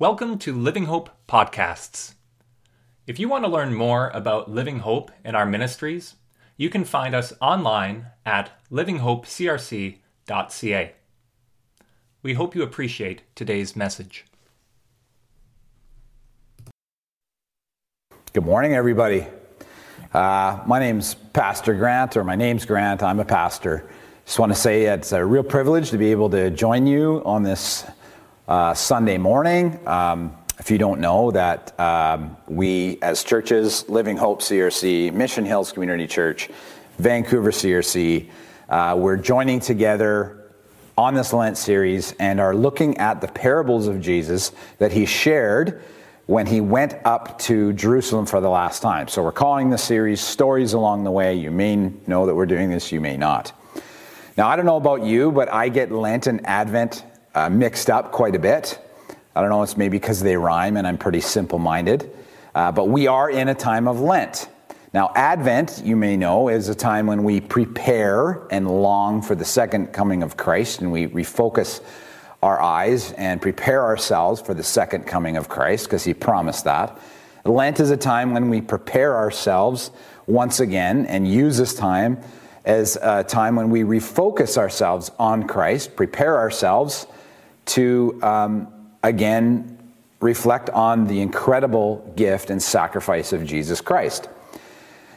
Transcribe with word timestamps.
Welcome 0.00 0.38
to 0.38 0.52
Living 0.54 0.86
Hope 0.86 1.10
Podcasts. 1.28 2.14
If 3.06 3.18
you 3.18 3.28
want 3.28 3.44
to 3.44 3.50
learn 3.50 3.74
more 3.74 4.08
about 4.14 4.50
Living 4.50 4.78
Hope 4.78 5.10
and 5.24 5.36
our 5.36 5.44
ministries, 5.44 6.14
you 6.56 6.70
can 6.70 6.86
find 6.86 7.14
us 7.14 7.34
online 7.38 8.06
at 8.24 8.50
livinghopecrc.ca. 8.72 10.92
We 12.22 12.32
hope 12.32 12.54
you 12.54 12.62
appreciate 12.62 13.24
today's 13.34 13.76
message. 13.76 14.24
Good 18.32 18.46
morning, 18.46 18.72
everybody. 18.72 19.26
Uh, 20.14 20.62
my 20.64 20.78
name's 20.78 21.12
Pastor 21.12 21.74
Grant, 21.74 22.16
or 22.16 22.24
my 22.24 22.36
name's 22.36 22.64
Grant. 22.64 23.02
I'm 23.02 23.20
a 23.20 23.26
pastor. 23.26 23.90
Just 24.24 24.38
want 24.38 24.50
to 24.50 24.58
say 24.58 24.84
it's 24.84 25.12
a 25.12 25.22
real 25.22 25.42
privilege 25.42 25.90
to 25.90 25.98
be 25.98 26.10
able 26.10 26.30
to 26.30 26.48
join 26.48 26.86
you 26.86 27.20
on 27.26 27.42
this 27.42 27.84
uh, 28.50 28.74
Sunday 28.74 29.16
morning. 29.16 29.78
Um, 29.86 30.36
if 30.58 30.72
you 30.72 30.76
don't 30.76 31.00
know 31.00 31.30
that 31.30 31.78
um, 31.78 32.36
we 32.48 32.98
as 33.00 33.22
churches, 33.22 33.88
Living 33.88 34.16
Hope 34.16 34.42
CRC, 34.42 35.12
Mission 35.12 35.44
Hills 35.44 35.70
Community 35.70 36.08
Church, 36.08 36.50
Vancouver 36.98 37.52
CRC, 37.52 38.28
uh, 38.68 38.96
we're 38.98 39.16
joining 39.16 39.60
together 39.60 40.50
on 40.98 41.14
this 41.14 41.32
Lent 41.32 41.56
series 41.56 42.12
and 42.18 42.40
are 42.40 42.54
looking 42.54 42.98
at 42.98 43.20
the 43.20 43.28
parables 43.28 43.86
of 43.86 44.00
Jesus 44.00 44.50
that 44.78 44.90
he 44.90 45.06
shared 45.06 45.80
when 46.26 46.44
he 46.44 46.60
went 46.60 46.94
up 47.04 47.38
to 47.38 47.72
Jerusalem 47.74 48.26
for 48.26 48.40
the 48.40 48.50
last 48.50 48.82
time. 48.82 49.06
So 49.06 49.22
we're 49.22 49.32
calling 49.32 49.70
the 49.70 49.78
series 49.78 50.20
Stories 50.20 50.72
Along 50.72 51.04
the 51.04 51.10
Way. 51.12 51.36
You 51.36 51.52
may 51.52 51.76
know 52.08 52.26
that 52.26 52.34
we're 52.34 52.46
doing 52.46 52.68
this, 52.68 52.90
you 52.90 53.00
may 53.00 53.16
not. 53.16 53.52
Now, 54.36 54.48
I 54.48 54.56
don't 54.56 54.66
know 54.66 54.76
about 54.76 55.02
you, 55.02 55.30
but 55.30 55.52
I 55.52 55.68
get 55.68 55.92
Lent 55.92 56.26
and 56.26 56.44
Advent 56.46 57.04
uh, 57.34 57.48
mixed 57.48 57.90
up 57.90 58.12
quite 58.12 58.34
a 58.34 58.38
bit. 58.38 58.78
I 59.34 59.40
don't 59.40 59.50
know, 59.50 59.62
it's 59.62 59.76
maybe 59.76 59.98
because 59.98 60.20
they 60.20 60.36
rhyme 60.36 60.76
and 60.76 60.86
I'm 60.86 60.98
pretty 60.98 61.20
simple 61.20 61.58
minded. 61.58 62.10
Uh, 62.54 62.72
but 62.72 62.86
we 62.86 63.06
are 63.06 63.30
in 63.30 63.48
a 63.48 63.54
time 63.54 63.86
of 63.86 64.00
Lent. 64.00 64.48
Now, 64.92 65.12
Advent, 65.14 65.82
you 65.84 65.94
may 65.94 66.16
know, 66.16 66.48
is 66.48 66.68
a 66.68 66.74
time 66.74 67.06
when 67.06 67.22
we 67.22 67.40
prepare 67.40 68.48
and 68.50 68.68
long 68.68 69.22
for 69.22 69.36
the 69.36 69.44
second 69.44 69.92
coming 69.92 70.24
of 70.24 70.36
Christ 70.36 70.80
and 70.80 70.90
we 70.90 71.06
refocus 71.06 71.80
our 72.42 72.60
eyes 72.60 73.12
and 73.12 73.40
prepare 73.40 73.84
ourselves 73.84 74.40
for 74.40 74.52
the 74.52 74.64
second 74.64 75.06
coming 75.06 75.36
of 75.36 75.48
Christ 75.48 75.84
because 75.86 76.02
he 76.02 76.14
promised 76.14 76.64
that. 76.64 76.98
Lent 77.44 77.78
is 77.78 77.90
a 77.90 77.96
time 77.96 78.32
when 78.32 78.48
we 78.48 78.60
prepare 78.60 79.16
ourselves 79.16 79.92
once 80.26 80.58
again 80.58 81.06
and 81.06 81.30
use 81.30 81.58
this 81.58 81.74
time 81.74 82.20
as 82.64 82.96
a 83.00 83.24
time 83.24 83.56
when 83.56 83.70
we 83.70 83.82
refocus 83.82 84.58
ourselves 84.58 85.10
on 85.18 85.46
Christ, 85.46 85.96
prepare 85.96 86.36
ourselves 86.36 87.06
to 87.70 88.18
um, 88.22 88.68
again 89.02 89.78
reflect 90.20 90.70
on 90.70 91.06
the 91.06 91.20
incredible 91.20 92.12
gift 92.16 92.50
and 92.50 92.62
sacrifice 92.62 93.32
of 93.32 93.44
Jesus 93.46 93.80
Christ. 93.80 94.28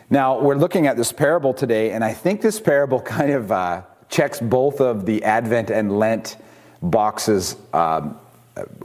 Now, 0.09 0.39
we're 0.39 0.55
looking 0.55 0.87
at 0.87 0.95
this 0.95 1.11
parable 1.11 1.53
today, 1.53 1.91
and 1.91 2.03
I 2.03 2.13
think 2.13 2.41
this 2.41 2.59
parable 2.59 3.01
kind 3.17 3.31
of 3.31 3.51
uh, 3.51 3.81
checks 4.09 4.39
both 4.39 4.79
of 4.79 5.05
the 5.05 5.23
Advent 5.23 5.71
and 5.71 5.97
Lent 5.97 6.37
boxes 6.81 7.55
um, 7.73 8.19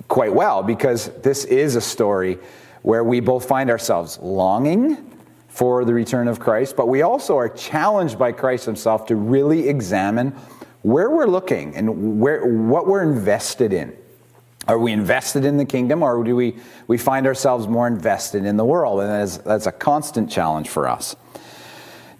quite 0.08 0.32
well 0.32 0.62
because 0.62 1.10
this 1.22 1.44
is 1.44 1.76
a 1.76 1.80
story 1.80 2.38
where 2.82 3.04
we 3.04 3.20
both 3.20 3.46
find 3.46 3.70
ourselves 3.70 4.18
longing 4.20 5.04
for 5.48 5.84
the 5.84 5.92
return 5.92 6.28
of 6.28 6.38
Christ, 6.38 6.76
but 6.76 6.88
we 6.88 7.02
also 7.02 7.36
are 7.36 7.48
challenged 7.48 8.18
by 8.18 8.32
Christ 8.32 8.64
himself 8.64 9.06
to 9.06 9.16
really 9.16 9.68
examine 9.68 10.32
where 10.82 11.10
we're 11.10 11.26
looking 11.26 11.76
and 11.76 12.20
where, 12.20 12.46
what 12.46 12.86
we're 12.86 13.02
invested 13.02 13.72
in. 13.72 13.96
Are 14.66 14.78
we 14.78 14.92
invested 14.92 15.44
in 15.44 15.56
the 15.56 15.64
kingdom 15.64 16.02
or 16.02 16.22
do 16.22 16.36
we, 16.36 16.56
we 16.86 16.98
find 16.98 17.26
ourselves 17.26 17.66
more 17.66 17.86
invested 17.86 18.44
in 18.44 18.56
the 18.56 18.64
world? 18.64 19.00
And 19.00 19.08
that 19.08 19.22
is, 19.22 19.38
that's 19.38 19.66
a 19.66 19.72
constant 19.72 20.30
challenge 20.30 20.68
for 20.68 20.86
us. 20.86 21.16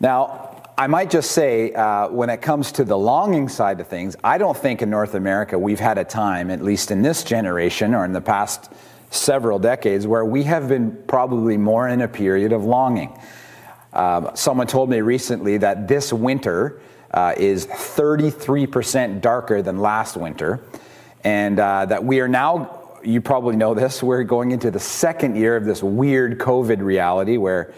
Now, 0.01 0.63
I 0.79 0.87
might 0.87 1.11
just 1.11 1.33
say, 1.33 1.73
uh, 1.73 2.09
when 2.09 2.31
it 2.31 2.41
comes 2.41 2.73
to 2.73 2.85
the 2.85 2.97
longing 2.97 3.49
side 3.49 3.81
of 3.81 3.89
things, 3.89 4.17
I 4.23 4.39
don't 4.39 4.57
think 4.57 4.81
in 4.81 4.89
North 4.89 5.15
America 5.15 5.59
we've 5.59 5.81
had 5.81 5.99
a 5.99 6.05
time, 6.05 6.51
at 6.51 6.63
least 6.63 6.91
in 6.91 7.03
this 7.03 7.25
generation 7.25 7.95
or 7.95 8.05
in 8.05 8.13
the 8.13 8.21
past 8.21 8.73
several 9.11 9.59
decades, 9.59 10.07
where 10.07 10.25
we 10.25 10.45
have 10.45 10.69
been 10.69 10.97
probably 11.09 11.57
more 11.57 11.89
in 11.89 12.01
a 12.01 12.09
period 12.09 12.53
of 12.53 12.65
longing. 12.65 13.13
Uh, 13.93 14.33
someone 14.35 14.69
told 14.69 14.89
me 14.89 15.01
recently 15.01 15.59
that 15.59 15.89
this 15.89 16.13
winter, 16.13 16.81
uh, 17.13 17.35
is 17.37 17.67
33% 17.67 19.21
darker 19.21 19.63
than 19.63 19.79
last 19.79 20.17
winter. 20.17 20.61
And 21.25 21.59
uh, 21.59 21.87
that 21.87 22.05
we 22.05 22.21
are 22.21 22.29
now, 22.29 22.99
you 23.03 23.21
probably 23.21 23.57
know 23.57 23.75
this, 23.75 24.03
we're 24.03 24.25
going 24.25 24.53
into 24.53 24.71
the 24.71 24.81
second 24.81 25.37
year 25.37 25.57
of 25.57 25.65
this 25.65 25.83
weird 25.83 26.39
COVID 26.39 26.81
reality 26.81 27.37
where 27.37 27.75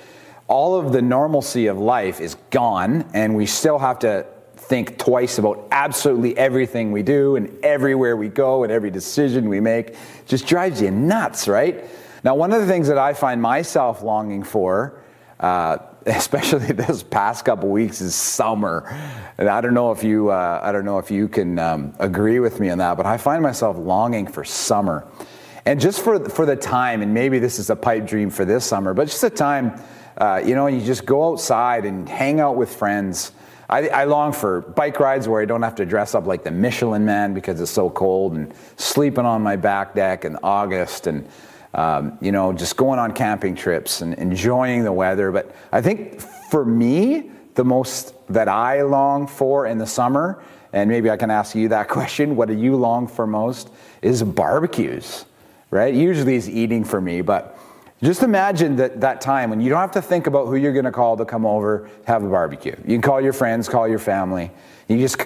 all 0.48 0.74
of 0.74 0.92
the 0.92 1.00
normalcy 1.00 1.68
of 1.68 1.78
life 1.78 2.20
is 2.20 2.34
gone 2.50 3.08
and 3.14 3.34
we 3.36 3.46
still 3.46 3.78
have 3.78 4.00
to 4.00 4.26
think 4.56 4.98
twice 4.98 5.38
about 5.38 5.66
absolutely 5.70 6.36
everything 6.36 6.92
we 6.92 7.02
do 7.02 7.36
and 7.36 7.64
everywhere 7.64 8.16
we 8.16 8.28
go 8.28 8.62
and 8.62 8.72
every 8.72 8.90
decision 8.90 9.48
we 9.48 9.60
make. 9.60 9.96
Just 10.26 10.46
drives 10.46 10.82
you 10.82 10.90
nuts, 10.90 11.48
right? 11.48 11.84
Now, 12.22 12.34
one 12.34 12.52
of 12.52 12.60
the 12.60 12.66
things 12.66 12.86
that 12.88 12.98
I 12.98 13.14
find 13.14 13.40
myself 13.40 14.02
longing 14.02 14.42
for 14.42 14.99
uh, 15.40 15.78
especially 16.06 16.72
this 16.72 17.02
past 17.02 17.44
couple 17.44 17.68
weeks, 17.68 18.00
is 18.00 18.14
summer. 18.14 18.88
And 19.38 19.48
I 19.48 19.60
don't 19.60 19.74
know 19.74 19.90
if 19.90 20.04
you, 20.04 20.30
uh, 20.30 20.60
I 20.62 20.72
don't 20.72 20.84
know 20.84 20.98
if 20.98 21.10
you 21.10 21.28
can 21.28 21.58
um, 21.58 21.94
agree 21.98 22.40
with 22.40 22.60
me 22.60 22.70
on 22.70 22.78
that, 22.78 22.96
but 22.96 23.06
I 23.06 23.16
find 23.16 23.42
myself 23.42 23.76
longing 23.76 24.26
for 24.26 24.44
summer, 24.44 25.06
and 25.66 25.80
just 25.80 26.02
for 26.02 26.28
for 26.28 26.46
the 26.46 26.56
time. 26.56 27.02
And 27.02 27.12
maybe 27.12 27.38
this 27.38 27.58
is 27.58 27.70
a 27.70 27.76
pipe 27.76 28.06
dream 28.06 28.30
for 28.30 28.44
this 28.44 28.64
summer, 28.64 28.94
but 28.94 29.08
just 29.08 29.20
the 29.20 29.30
time, 29.30 29.80
uh, 30.16 30.40
you 30.44 30.54
know, 30.54 30.66
you 30.68 30.80
just 30.80 31.04
go 31.04 31.32
outside 31.32 31.84
and 31.84 32.08
hang 32.08 32.40
out 32.40 32.56
with 32.56 32.74
friends. 32.74 33.32
I, 33.68 33.86
I, 33.88 34.04
long 34.04 34.32
for 34.32 34.62
bike 34.62 34.98
rides 34.98 35.28
where 35.28 35.40
I 35.40 35.44
don't 35.44 35.62
have 35.62 35.76
to 35.76 35.86
dress 35.86 36.16
up 36.16 36.26
like 36.26 36.42
the 36.42 36.50
Michelin 36.50 37.04
man 37.04 37.34
because 37.34 37.60
it's 37.60 37.70
so 37.70 37.88
cold, 37.88 38.32
and 38.32 38.52
sleeping 38.76 39.26
on 39.26 39.42
my 39.42 39.56
back 39.56 39.94
deck 39.94 40.24
in 40.24 40.36
August, 40.42 41.06
and 41.06 41.28
um, 41.74 42.18
you 42.20 42.32
know, 42.32 42.52
just 42.52 42.76
going 42.76 42.98
on 42.98 43.12
camping 43.12 43.54
trips 43.54 44.00
and 44.00 44.14
enjoying 44.14 44.84
the 44.84 44.92
weather. 44.92 45.30
But 45.30 45.54
I 45.72 45.80
think 45.80 46.20
for 46.20 46.64
me, 46.64 47.30
the 47.54 47.64
most 47.64 48.14
that 48.28 48.48
I 48.48 48.82
long 48.82 49.26
for 49.26 49.66
in 49.66 49.78
the 49.78 49.86
summer, 49.86 50.42
and 50.72 50.88
maybe 50.88 51.10
I 51.10 51.16
can 51.16 51.30
ask 51.30 51.54
you 51.54 51.68
that 51.68 51.88
question, 51.96 52.36
what 52.36 52.48
do 52.48 52.54
you 52.54 52.76
long 52.76 53.06
for 53.06 53.26
most, 53.26 53.70
is 54.02 54.22
barbecues, 54.22 55.24
right? 55.70 55.94
Usually 55.94 56.36
it's 56.36 56.48
eating 56.48 56.84
for 56.84 57.00
me, 57.00 57.20
but 57.20 57.58
just 58.02 58.22
imagine 58.22 58.76
that, 58.76 59.00
that 59.02 59.20
time 59.20 59.50
when 59.50 59.60
you 59.60 59.68
don't 59.68 59.78
have 59.78 59.90
to 59.92 60.02
think 60.02 60.26
about 60.26 60.46
who 60.46 60.56
you're 60.56 60.72
going 60.72 60.86
to 60.86 60.92
call 60.92 61.18
to 61.18 61.24
come 61.26 61.44
over, 61.44 61.90
have 62.06 62.24
a 62.24 62.28
barbecue. 62.28 62.74
You 62.78 62.94
can 62.94 63.02
call 63.02 63.20
your 63.20 63.34
friends, 63.34 63.68
call 63.68 63.86
your 63.86 63.98
family. 63.98 64.50
You 64.88 64.96
just 64.96 65.18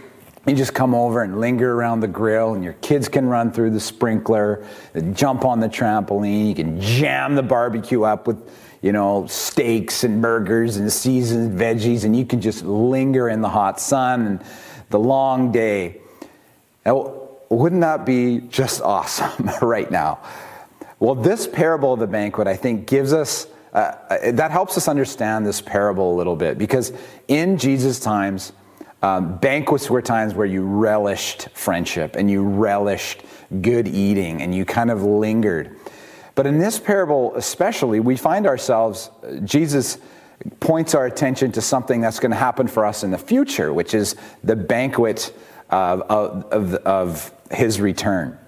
you 0.47 0.55
just 0.55 0.75
come 0.75 0.95
over 0.95 1.23
and 1.23 1.41
linger 1.41 1.73
around 1.73 2.01
the 2.01 2.09
grill, 2.09 2.55
and 2.55 2.63
your 2.63 2.75
kids 2.75 3.09
can 3.09 3.27
run 3.27 3.51
through 3.51 3.71
the 3.71 3.81
sprinkler, 3.81 4.67
jump 5.13 5.45
on 5.45 5.61
the 5.61 5.69
trampoline. 5.69 6.49
You 6.49 6.55
can 6.55 6.81
jam 6.81 7.35
the 7.35 7.43
barbecue 7.43 8.03
up 8.03 8.27
with, 8.27 8.51
you 8.83 8.93
know, 8.93 9.27
steaks 9.27 10.05
and 10.05 10.21
burgers 10.21 10.77
and 10.77 10.93
seasoned 10.93 11.59
veggies, 11.59 12.05
and 12.05 12.15
you 12.15 12.27
can 12.27 12.41
just 12.41 12.63
linger 12.65 13.29
in 13.31 13.41
the 13.41 13.49
hot 13.49 13.81
sun 13.81 14.27
and 14.27 14.45
the 14.91 14.99
long 14.99 15.51
day. 15.51 16.01
Now, 16.85 17.23
wouldn't 17.49 17.81
that 17.81 18.05
be 18.05 18.41
just 18.41 18.83
awesome 18.83 19.51
right 19.63 19.91
now? 19.91 20.21
Well, 20.99 21.15
this 21.15 21.47
parable 21.47 21.95
of 21.95 22.01
the 22.01 22.07
banquet, 22.07 22.47
I 22.47 22.57
think, 22.57 22.87
gives 22.87 23.13
us 23.13 23.47
uh, 23.73 23.95
uh 24.09 24.33
that 24.33 24.53
helps 24.53 24.77
us 24.77 24.87
understand 24.87 25.45
this 25.45 25.61
parable 25.61 26.15
a 26.15 26.17
little 26.17 26.37
bit 26.37 26.59
because 26.59 26.93
in 27.27 27.59
Jesus' 27.59 27.99
times, 27.99 28.53
um, 29.05 29.37
banquets 29.37 29.91
were 29.91 30.01
times 30.01 30.33
where 30.33 30.47
you 30.47 30.65
relished 30.65 31.51
friendship 31.51 32.17
and 32.17 32.31
you 32.31 32.43
relished 32.43 33.23
good 33.61 33.87
eating 33.87 34.41
and 34.41 34.55
you 34.55 34.65
kind 34.65 34.91
of 34.91 35.03
lingered. 35.03 35.77
But 36.35 36.47
in 36.47 36.59
this 36.59 36.79
parable, 36.79 37.37
especially, 37.37 38.01
we 38.01 38.17
find 38.17 38.47
ourselves, 38.47 39.11
Jesus 39.45 39.99
points 40.59 40.95
our 40.95 41.05
attention 41.05 41.53
to 41.53 41.61
something 41.61 42.01
that's 42.01 42.19
going 42.19 42.31
to 42.31 42.39
happen 42.39 42.67
for 42.67 42.87
us 42.87 43.05
in 43.05 43.11
the 43.11 43.19
future, 43.19 43.75
which 43.75 43.93
is 43.93 44.17
the 44.43 44.57
banquet 44.57 45.37
of, 45.69 46.01
of, 46.01 46.75
of 46.75 47.33
his 47.51 47.83
return. 47.83 48.39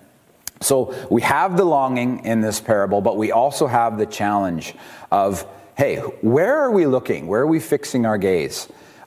So 0.63 0.95
we 1.11 1.21
have 1.21 1.59
the 1.59 1.67
longing 1.67 2.25
in 2.25 2.41
this 2.41 2.61
parable, 2.61 3.03
but 3.03 3.19
we 3.19 3.31
also 3.31 3.67
have 3.67 3.99
the 3.99 4.07
challenge 4.07 4.75
of 5.13 5.47
hey, 5.77 5.97
where 6.23 6.57
are 6.57 6.71
we 6.71 6.87
looking? 6.87 7.27
Where 7.27 7.43
are 7.43 7.47
we 7.47 7.61
fixing 7.61 8.07
our 8.07 8.17
gaze? 8.17 8.67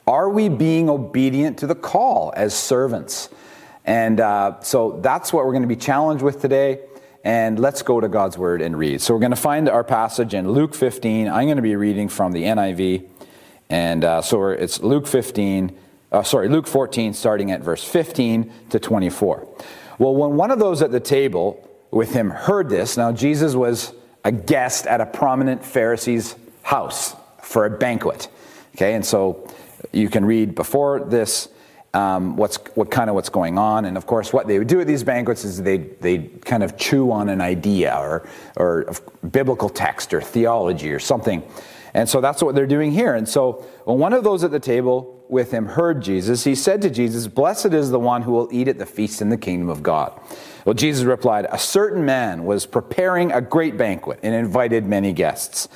Are 0.10 0.28
we 0.28 0.50
being 0.50 0.90
obedient 0.90 1.60
to 1.60 1.68
the 1.68 1.76
call 1.76 2.34
as 2.36 2.56
servants? 2.56 3.30
And 3.86 4.20
uh, 4.20 4.60
so 4.62 5.00
that's 5.04 5.32
what 5.32 5.46
we're 5.46 5.52
going 5.52 5.62
to 5.62 5.68
be 5.68 5.76
challenged 5.76 6.24
with 6.24 6.42
today. 6.42 6.80
And 7.24 7.60
let's 7.60 7.84
go 7.84 8.00
to 8.00 8.08
God's 8.08 8.36
word 8.36 8.64
and 8.64 8.76
read. 8.76 9.02
So 9.02 9.14
we're 9.14 9.20
going 9.20 9.34
to 9.34 9.36
find 9.36 9.70
our 9.70 9.84
passage 9.84 10.34
in 10.34 10.52
Luke 10.52 10.74
15. 10.74 11.28
I'm 11.28 11.46
going 11.46 11.58
to 11.58 11.62
be 11.62 11.76
reading 11.76 12.10
from 12.10 12.32
the 12.32 12.42
NIV. 12.42 13.08
And 13.70 14.04
uh, 14.04 14.24
so 14.24 14.48
it's 14.48 14.82
Luke 14.82 15.06
15, 15.06 15.78
uh, 16.12 16.24
sorry, 16.24 16.50
Luke 16.50 16.66
14, 16.66 17.14
starting 17.14 17.52
at 17.52 17.62
verse 17.62 17.84
15 17.84 18.52
to 18.72 18.80
24. 18.80 19.48
Well, 20.00 20.16
when 20.16 20.36
one 20.36 20.50
of 20.50 20.58
those 20.58 20.82
at 20.82 20.90
the 20.90 21.00
table 21.00 21.70
with 21.92 22.14
him 22.14 22.32
heard 22.32 22.68
this. 22.68 22.98
Now, 22.98 23.12
Jesus 23.12 23.54
was 23.54 23.94
a 24.24 24.32
guest 24.32 24.88
at 24.88 25.02
a 25.02 25.06
prominent 25.06 25.64
Pharisee's 25.64 26.36
house 26.64 27.16
for 27.44 27.66
a 27.66 27.70
banquet. 27.70 28.28
Okay, 28.76 28.94
and 28.94 29.06
so 29.06 29.48
you 29.92 30.10
can 30.10 30.26
read 30.26 30.56
before 30.56 31.00
this 31.00 31.50
um, 31.94 32.36
what's 32.38 32.58
what 32.76 32.92
kind 32.92 33.10
of 33.10 33.16
what's 33.16 33.30
going 33.30 33.58
on, 33.58 33.86
and 33.86 33.98
of 33.98 34.06
course, 34.06 34.32
what 34.32 34.48
they 34.48 34.60
would 34.60 34.68
do 34.68 34.80
at 34.80 34.88
these 34.88 35.04
banquets 35.04 35.44
is 35.44 35.62
they 35.62 35.78
they 35.78 36.20
kind 36.46 36.62
of 36.62 36.78
chew 36.78 37.12
on 37.12 37.30
an 37.30 37.42
idea 37.42 37.96
or 37.96 38.28
or 38.58 38.94
biblical 39.32 39.70
text 39.70 40.14
or 40.14 40.22
theology 40.22 40.92
or 40.92 41.00
something, 41.00 41.42
and 41.96 42.08
so 42.08 42.22
that's 42.22 42.44
what 42.44 42.54
they're 42.54 42.68
doing 42.68 42.92
here. 42.92 43.16
And 43.16 43.28
so 43.28 43.66
when 43.86 43.98
one 43.98 44.14
of 44.14 44.24
those 44.24 44.44
at 44.44 44.52
the 44.52 44.60
table 44.60 45.26
with 45.30 45.52
him 45.52 45.66
heard 45.66 46.02
Jesus, 46.04 46.44
he 46.44 46.54
said 46.54 46.82
to 46.84 46.92
Jesus, 46.92 47.26
"Blessed 47.26 47.74
is 47.74 47.90
the 47.90 48.00
one 48.00 48.22
who 48.22 48.34
will 48.34 48.50
eat 48.52 48.68
at 48.68 48.78
the 48.78 48.86
feast 48.86 49.20
in 49.20 49.30
the 49.30 49.38
kingdom 49.38 49.70
of 49.70 49.82
God." 49.82 50.14
Well, 50.66 50.76
Jesus 50.76 51.04
replied, 51.04 51.48
A 51.52 51.58
certain 51.58 52.06
man 52.06 52.46
was 52.46 52.68
preparing 52.68 53.32
a 53.32 53.42
great 53.42 53.78
banquet 53.78 54.20
and 54.22 54.36
invited 54.36 54.86
many 54.86 55.14
guests. 55.14 55.68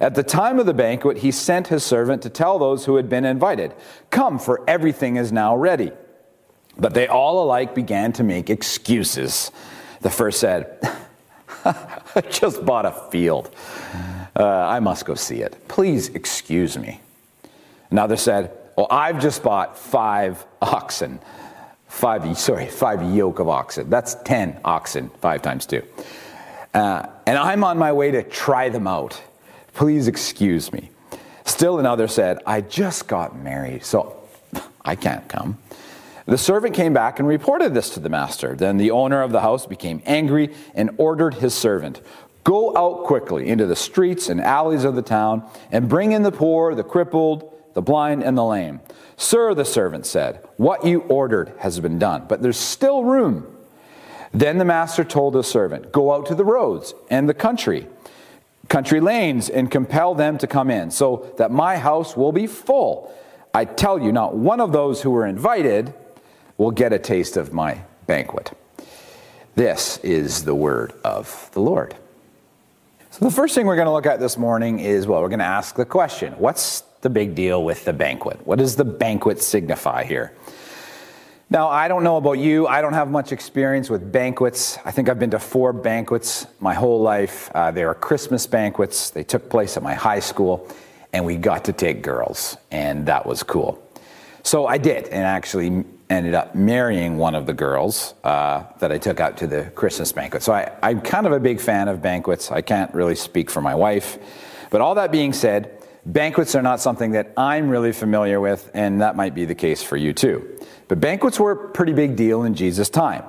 At 0.00 0.14
the 0.14 0.22
time 0.22 0.58
of 0.58 0.66
the 0.66 0.74
banquet, 0.74 1.18
he 1.18 1.30
sent 1.30 1.68
his 1.68 1.84
servant 1.84 2.22
to 2.22 2.30
tell 2.30 2.58
those 2.58 2.86
who 2.86 2.96
had 2.96 3.08
been 3.08 3.24
invited, 3.24 3.74
Come, 4.10 4.38
for 4.38 4.64
everything 4.66 5.16
is 5.16 5.30
now 5.30 5.54
ready. 5.54 5.92
But 6.78 6.94
they 6.94 7.06
all 7.06 7.44
alike 7.44 7.74
began 7.74 8.12
to 8.14 8.24
make 8.24 8.48
excuses. 8.48 9.50
The 10.00 10.10
first 10.10 10.40
said, 10.40 10.78
I 11.64 12.22
just 12.30 12.64
bought 12.64 12.86
a 12.86 12.92
field. 13.10 13.54
Uh, 14.34 14.46
I 14.46 14.80
must 14.80 15.04
go 15.04 15.14
see 15.14 15.42
it. 15.42 15.68
Please 15.68 16.08
excuse 16.08 16.78
me. 16.78 17.00
Another 17.90 18.16
said, 18.16 18.56
Well, 18.76 18.86
I've 18.90 19.20
just 19.20 19.42
bought 19.42 19.76
five 19.78 20.46
oxen 20.62 21.20
five, 21.90 22.38
sorry, 22.38 22.66
five 22.66 23.14
yoke 23.14 23.40
of 23.40 23.48
oxen. 23.48 23.90
That's 23.90 24.14
10 24.24 24.60
oxen, 24.64 25.10
five 25.20 25.42
times 25.42 25.66
two. 25.66 25.82
Uh, 26.72 27.06
and 27.26 27.36
I'm 27.36 27.64
on 27.64 27.78
my 27.78 27.92
way 27.92 28.12
to 28.12 28.22
try 28.22 28.68
them 28.68 28.86
out. 28.86 29.20
Please 29.74 30.08
excuse 30.08 30.72
me. 30.72 30.90
Still 31.44 31.78
another 31.78 32.08
said, 32.08 32.38
I 32.46 32.60
just 32.60 33.06
got 33.06 33.36
married, 33.36 33.84
so 33.84 34.16
I 34.84 34.96
can't 34.96 35.28
come. 35.28 35.58
The 36.26 36.38
servant 36.38 36.74
came 36.74 36.92
back 36.92 37.18
and 37.18 37.26
reported 37.26 37.74
this 37.74 37.90
to 37.90 38.00
the 38.00 38.08
master. 38.08 38.54
Then 38.54 38.76
the 38.76 38.92
owner 38.92 39.22
of 39.22 39.32
the 39.32 39.40
house 39.40 39.66
became 39.66 40.02
angry 40.06 40.54
and 40.74 40.90
ordered 40.96 41.34
his 41.34 41.54
servant, 41.54 42.00
Go 42.44 42.76
out 42.76 43.04
quickly 43.04 43.48
into 43.48 43.66
the 43.66 43.76
streets 43.76 44.28
and 44.28 44.40
alleys 44.40 44.84
of 44.84 44.94
the 44.94 45.02
town 45.02 45.44
and 45.70 45.88
bring 45.88 46.12
in 46.12 46.22
the 46.22 46.32
poor, 46.32 46.74
the 46.74 46.82
crippled, 46.82 47.52
the 47.74 47.82
blind, 47.82 48.22
and 48.22 48.36
the 48.36 48.44
lame. 48.44 48.80
Sir, 49.16 49.54
the 49.54 49.64
servant 49.64 50.06
said, 50.06 50.46
what 50.56 50.84
you 50.84 51.00
ordered 51.02 51.52
has 51.58 51.78
been 51.80 51.98
done, 51.98 52.24
but 52.28 52.42
there's 52.42 52.58
still 52.58 53.04
room. 53.04 53.46
Then 54.32 54.58
the 54.58 54.64
master 54.64 55.04
told 55.04 55.34
the 55.34 55.42
servant, 55.42 55.92
Go 55.92 56.14
out 56.14 56.26
to 56.26 56.34
the 56.34 56.44
roads 56.44 56.94
and 57.10 57.28
the 57.28 57.34
country, 57.34 57.86
country 58.70 59.00
lanes, 59.00 59.50
and 59.50 59.70
compel 59.70 60.14
them 60.14 60.38
to 60.38 60.46
come 60.46 60.70
in, 60.70 60.90
so 60.90 61.30
that 61.36 61.50
my 61.50 61.76
house 61.76 62.16
will 62.16 62.32
be 62.32 62.46
full. 62.46 63.12
I 63.52 63.66
tell 63.66 63.98
you, 63.98 64.12
not 64.12 64.36
one 64.36 64.60
of 64.60 64.72
those 64.72 65.02
who 65.02 65.10
were 65.10 65.26
invited 65.26 65.92
will 66.56 66.70
get 66.70 66.92
a 66.92 66.98
taste 66.98 67.36
of 67.36 67.52
my 67.52 67.82
banquet. 68.06 68.56
This 69.56 69.98
is 69.98 70.44
the 70.44 70.54
word 70.54 70.94
of 71.04 71.50
the 71.52 71.60
Lord. 71.60 71.96
So, 73.10 73.24
the 73.24 73.30
first 73.32 73.56
thing 73.56 73.66
we're 73.66 73.74
going 73.74 73.86
to 73.86 73.92
look 73.92 74.06
at 74.06 74.20
this 74.20 74.38
morning 74.38 74.78
is 74.78 75.06
well, 75.06 75.20
we're 75.20 75.28
going 75.28 75.40
to 75.40 75.44
ask 75.44 75.74
the 75.74 75.84
question 75.84 76.32
what's 76.34 76.82
the 77.00 77.10
big 77.10 77.34
deal 77.34 77.64
with 77.64 77.84
the 77.84 77.92
banquet. 77.92 78.46
What 78.46 78.58
does 78.58 78.76
the 78.76 78.84
banquet 78.84 79.42
signify 79.42 80.04
here? 80.04 80.32
Now, 81.52 81.68
I 81.68 81.88
don't 81.88 82.04
know 82.04 82.16
about 82.16 82.38
you. 82.38 82.68
I 82.68 82.80
don't 82.80 82.92
have 82.92 83.10
much 83.10 83.32
experience 83.32 83.90
with 83.90 84.12
banquets. 84.12 84.78
I 84.84 84.92
think 84.92 85.08
I've 85.08 85.18
been 85.18 85.32
to 85.32 85.40
four 85.40 85.72
banquets 85.72 86.46
my 86.60 86.74
whole 86.74 87.00
life. 87.02 87.50
Uh, 87.52 87.72
they 87.72 87.82
are 87.82 87.92
Christmas 87.92 88.46
banquets. 88.46 89.10
They 89.10 89.24
took 89.24 89.50
place 89.50 89.76
at 89.76 89.82
my 89.82 89.94
high 89.94 90.20
school, 90.20 90.68
and 91.12 91.24
we 91.24 91.36
got 91.36 91.64
to 91.64 91.72
take 91.72 92.02
girls, 92.02 92.56
and 92.70 93.04
that 93.06 93.26
was 93.26 93.42
cool. 93.42 93.82
So 94.44 94.68
I 94.68 94.78
did, 94.78 95.08
and 95.08 95.24
actually 95.24 95.84
ended 96.08 96.34
up 96.34 96.54
marrying 96.54 97.18
one 97.18 97.34
of 97.34 97.46
the 97.46 97.52
girls 97.52 98.14
uh, 98.22 98.62
that 98.78 98.92
I 98.92 98.98
took 98.98 99.18
out 99.18 99.36
to 99.38 99.48
the 99.48 99.64
Christmas 99.74 100.12
banquet. 100.12 100.44
So 100.44 100.52
I, 100.52 100.70
I'm 100.84 101.00
kind 101.00 101.26
of 101.26 101.32
a 101.32 101.40
big 101.40 101.60
fan 101.60 101.88
of 101.88 102.00
banquets. 102.00 102.52
I 102.52 102.62
can't 102.62 102.94
really 102.94 103.16
speak 103.16 103.50
for 103.50 103.60
my 103.60 103.74
wife. 103.74 104.18
But 104.70 104.82
all 104.82 104.94
that 104.94 105.10
being 105.10 105.32
said, 105.32 105.79
Banquets 106.12 106.56
are 106.56 106.62
not 106.62 106.80
something 106.80 107.12
that 107.12 107.32
I'm 107.36 107.68
really 107.68 107.92
familiar 107.92 108.40
with, 108.40 108.68
and 108.74 109.00
that 109.00 109.14
might 109.14 109.32
be 109.32 109.44
the 109.44 109.54
case 109.54 109.80
for 109.80 109.96
you 109.96 110.12
too. 110.12 110.58
But 110.88 110.98
banquets 110.98 111.38
were 111.38 111.52
a 111.52 111.68
pretty 111.68 111.92
big 111.92 112.16
deal 112.16 112.42
in 112.42 112.54
Jesus' 112.54 112.88
time. 112.88 113.22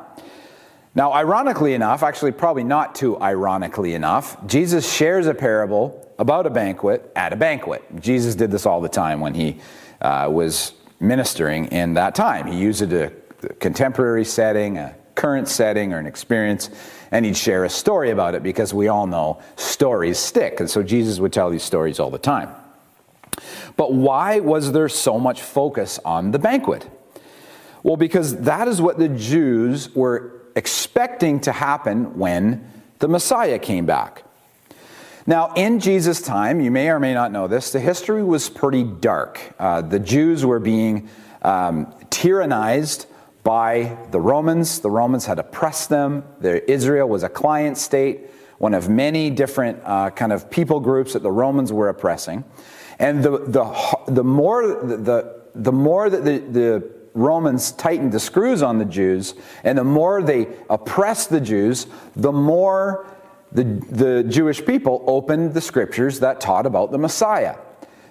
Now, 0.95 1.13
ironically 1.13 1.75
enough, 1.75 2.01
actually, 2.01 2.31
probably 2.31 2.63
not 2.63 2.95
too 2.95 3.22
ironically 3.22 3.94
enough, 3.94 4.36
Jesus 4.48 4.92
shares 4.92 5.28
a 5.28 5.36
parable 5.36 6.12
about 6.18 6.48
a 6.48 6.50
banquet 6.50 7.12
at 7.16 7.33
a 7.33 7.36
banquet. 7.36 7.83
Jesus 8.00 8.33
did 8.33 8.50
this 8.50 8.66
all 8.66 8.81
the 8.81 8.89
time 8.89 9.19
when 9.19 9.36
he 9.36 9.60
uh, 10.01 10.27
was 10.31 10.74
ministering 11.00 11.66
in 11.68 11.94
that 11.94 12.16
time. 12.16 12.48
He 12.48 12.57
used 12.57 12.81
a 12.92 13.12
contemporary 13.60 14.25
setting, 14.25 14.80
a 14.80 14.95
current 15.13 15.48
setting, 15.48 15.94
or 15.94 16.00
an 16.00 16.07
experience, 16.07 16.72
and 17.12 17.25
he'd 17.25 17.38
share 17.38 17.63
a 17.63 17.69
story 17.69 18.10
about 18.10 18.34
it 18.34 18.42
because 18.42 18.74
we 18.74 18.88
all 18.88 19.06
know 19.06 19.39
stories 19.56 20.18
stick. 20.18 20.60
And 20.60 20.69
so 20.69 20.81
Jesus 20.81 21.19
would 21.19 21.31
tell 21.31 21.51
these 21.51 21.63
stories 21.63 22.00
all 22.00 22.10
the 22.10 22.18
time. 22.18 22.50
But 23.78 23.94
why 23.94 24.39
was 24.39 24.72
there 24.72 24.89
so 24.89 25.19
much 25.19 25.42
focus 25.42 26.00
on 26.04 26.31
the 26.31 26.39
banquet? 26.39 26.89
Well, 27.83 27.98
because 27.98 28.42
that 28.42 28.68
is 28.68 28.81
what 28.81 29.00
the 29.00 29.10
Jews 29.10 29.94
were 29.95 30.42
expecting 30.56 31.39
to 31.42 31.51
happen 31.51 32.18
when 32.18 32.69
the 33.00 33.07
Messiah 33.07 33.57
came 33.57 33.86
back. 33.86 34.24
Now, 35.25 35.54
in 35.54 35.80
Jesus' 35.80 36.22
time, 36.22 36.62
you 36.62 36.72
may 36.72 36.89
or 36.89 37.00
may 37.00 37.13
not 37.13 37.31
know 37.31 37.48
this, 37.48 37.72
the 37.72 37.80
history 37.80 38.24
was 38.24 38.50
pretty 38.50 38.83
dark. 38.83 39.39
Uh, 39.60 39.81
the 39.81 40.00
Jews 40.00 40.45
were 40.45 40.60
being 40.60 41.10
um, 41.44 41.94
tyrannized 42.10 43.06
by 43.44 43.98
the 44.12 44.19
Romans. 44.19 44.80
The 44.80 44.89
Romans 44.89 45.25
had 45.25 45.39
oppressed 45.39 45.89
them. 45.89 46.24
The, 46.39 46.69
Israel 46.69 47.07
was 47.07 47.24
a 47.24 47.30
client 47.30 47.77
state, 47.77 48.30
one 48.57 48.74
of 48.74 48.89
many 48.89 49.30
different 49.30 49.80
uh, 49.84 50.10
kind 50.12 50.31
of 50.31 50.50
people 50.50 50.80
groups 50.80 51.13
that 51.13 51.24
the 51.24 51.31
Romans 51.31 51.72
were 51.72 51.89
oppressing. 51.89 52.44
And 53.01 53.24
the, 53.24 53.31
the, 53.31 53.98
the 54.07 54.24
more, 54.24 54.68
the, 54.68 55.42
the 55.56 55.71
more 55.71 56.07
that 56.07 56.24
the, 56.24 56.38
the 56.38 56.92
Romans 57.15 57.71
tightened 57.71 58.12
the 58.12 58.19
screws 58.19 58.62
on 58.62 58.77
the 58.77 58.86
Jews, 58.86 59.33
and 59.63 59.75
the 59.75 59.83
more 59.83 60.21
they 60.21 60.48
oppressed 60.69 61.31
the 61.31 61.42
Jews, 61.42 61.88
the 62.15 62.31
more 62.31 63.07
the, 63.51 63.63
the 63.63 64.24
Jewish 64.24 64.63
people 64.63 65.03
opened 65.08 65.55
the 65.55 65.62
scriptures 65.62 66.20
that 66.20 66.39
taught 66.39 66.67
about 66.67 66.91
the 66.91 67.00
Messiah. 67.00 67.55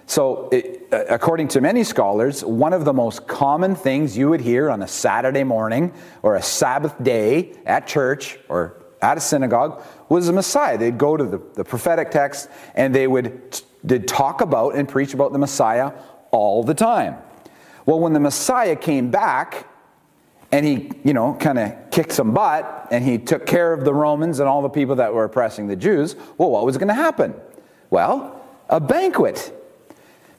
So, 0.07 0.49
it, 0.51 0.89
uh, 0.91 1.05
according 1.07 1.47
to 1.49 1.61
many 1.61 1.85
scholars, 1.85 2.43
one 2.43 2.73
of 2.73 2.83
the 2.83 2.91
most 2.91 3.27
common 3.27 3.75
things 3.75 4.17
you 4.17 4.29
would 4.29 4.41
hear 4.41 4.69
on 4.69 4.81
a 4.81 4.87
Saturday 4.89 5.45
morning 5.45 5.93
or 6.21 6.35
a 6.35 6.41
Sabbath 6.41 7.01
day 7.01 7.53
at 7.65 7.87
church 7.87 8.37
or 8.49 8.83
at 9.01 9.17
a 9.17 9.21
synagogue 9.21 9.81
was 10.09 10.27
the 10.27 10.33
Messiah. 10.33 10.77
They'd 10.77 10.97
go 10.97 11.15
to 11.15 11.23
the, 11.23 11.41
the 11.53 11.63
prophetic 11.63 12.11
text 12.11 12.49
and 12.75 12.93
they 12.93 13.07
would 13.07 13.61
did 13.85 14.07
talk 14.07 14.41
about 14.41 14.75
and 14.75 14.87
preach 14.87 15.13
about 15.13 15.33
the 15.33 15.39
Messiah 15.39 15.91
all 16.31 16.63
the 16.63 16.73
time. 16.73 17.17
Well, 17.85 17.99
when 17.99 18.13
the 18.13 18.19
Messiah 18.19 18.75
came 18.75 19.09
back 19.09 19.67
and 20.51 20.65
he, 20.65 20.91
you 21.03 21.13
know, 21.13 21.33
kind 21.35 21.57
of 21.57 21.91
kicked 21.91 22.11
some 22.11 22.33
butt 22.33 22.87
and 22.91 23.03
he 23.03 23.17
took 23.17 23.45
care 23.45 23.73
of 23.73 23.85
the 23.85 23.93
Romans 23.93 24.39
and 24.39 24.47
all 24.47 24.61
the 24.61 24.69
people 24.69 24.95
that 24.95 25.13
were 25.13 25.23
oppressing 25.23 25.67
the 25.67 25.75
Jews, 25.75 26.15
well, 26.37 26.51
what 26.51 26.65
was 26.65 26.77
going 26.77 26.89
to 26.89 26.93
happen? 26.93 27.33
Well, 27.89 28.41
a 28.69 28.79
banquet, 28.79 29.53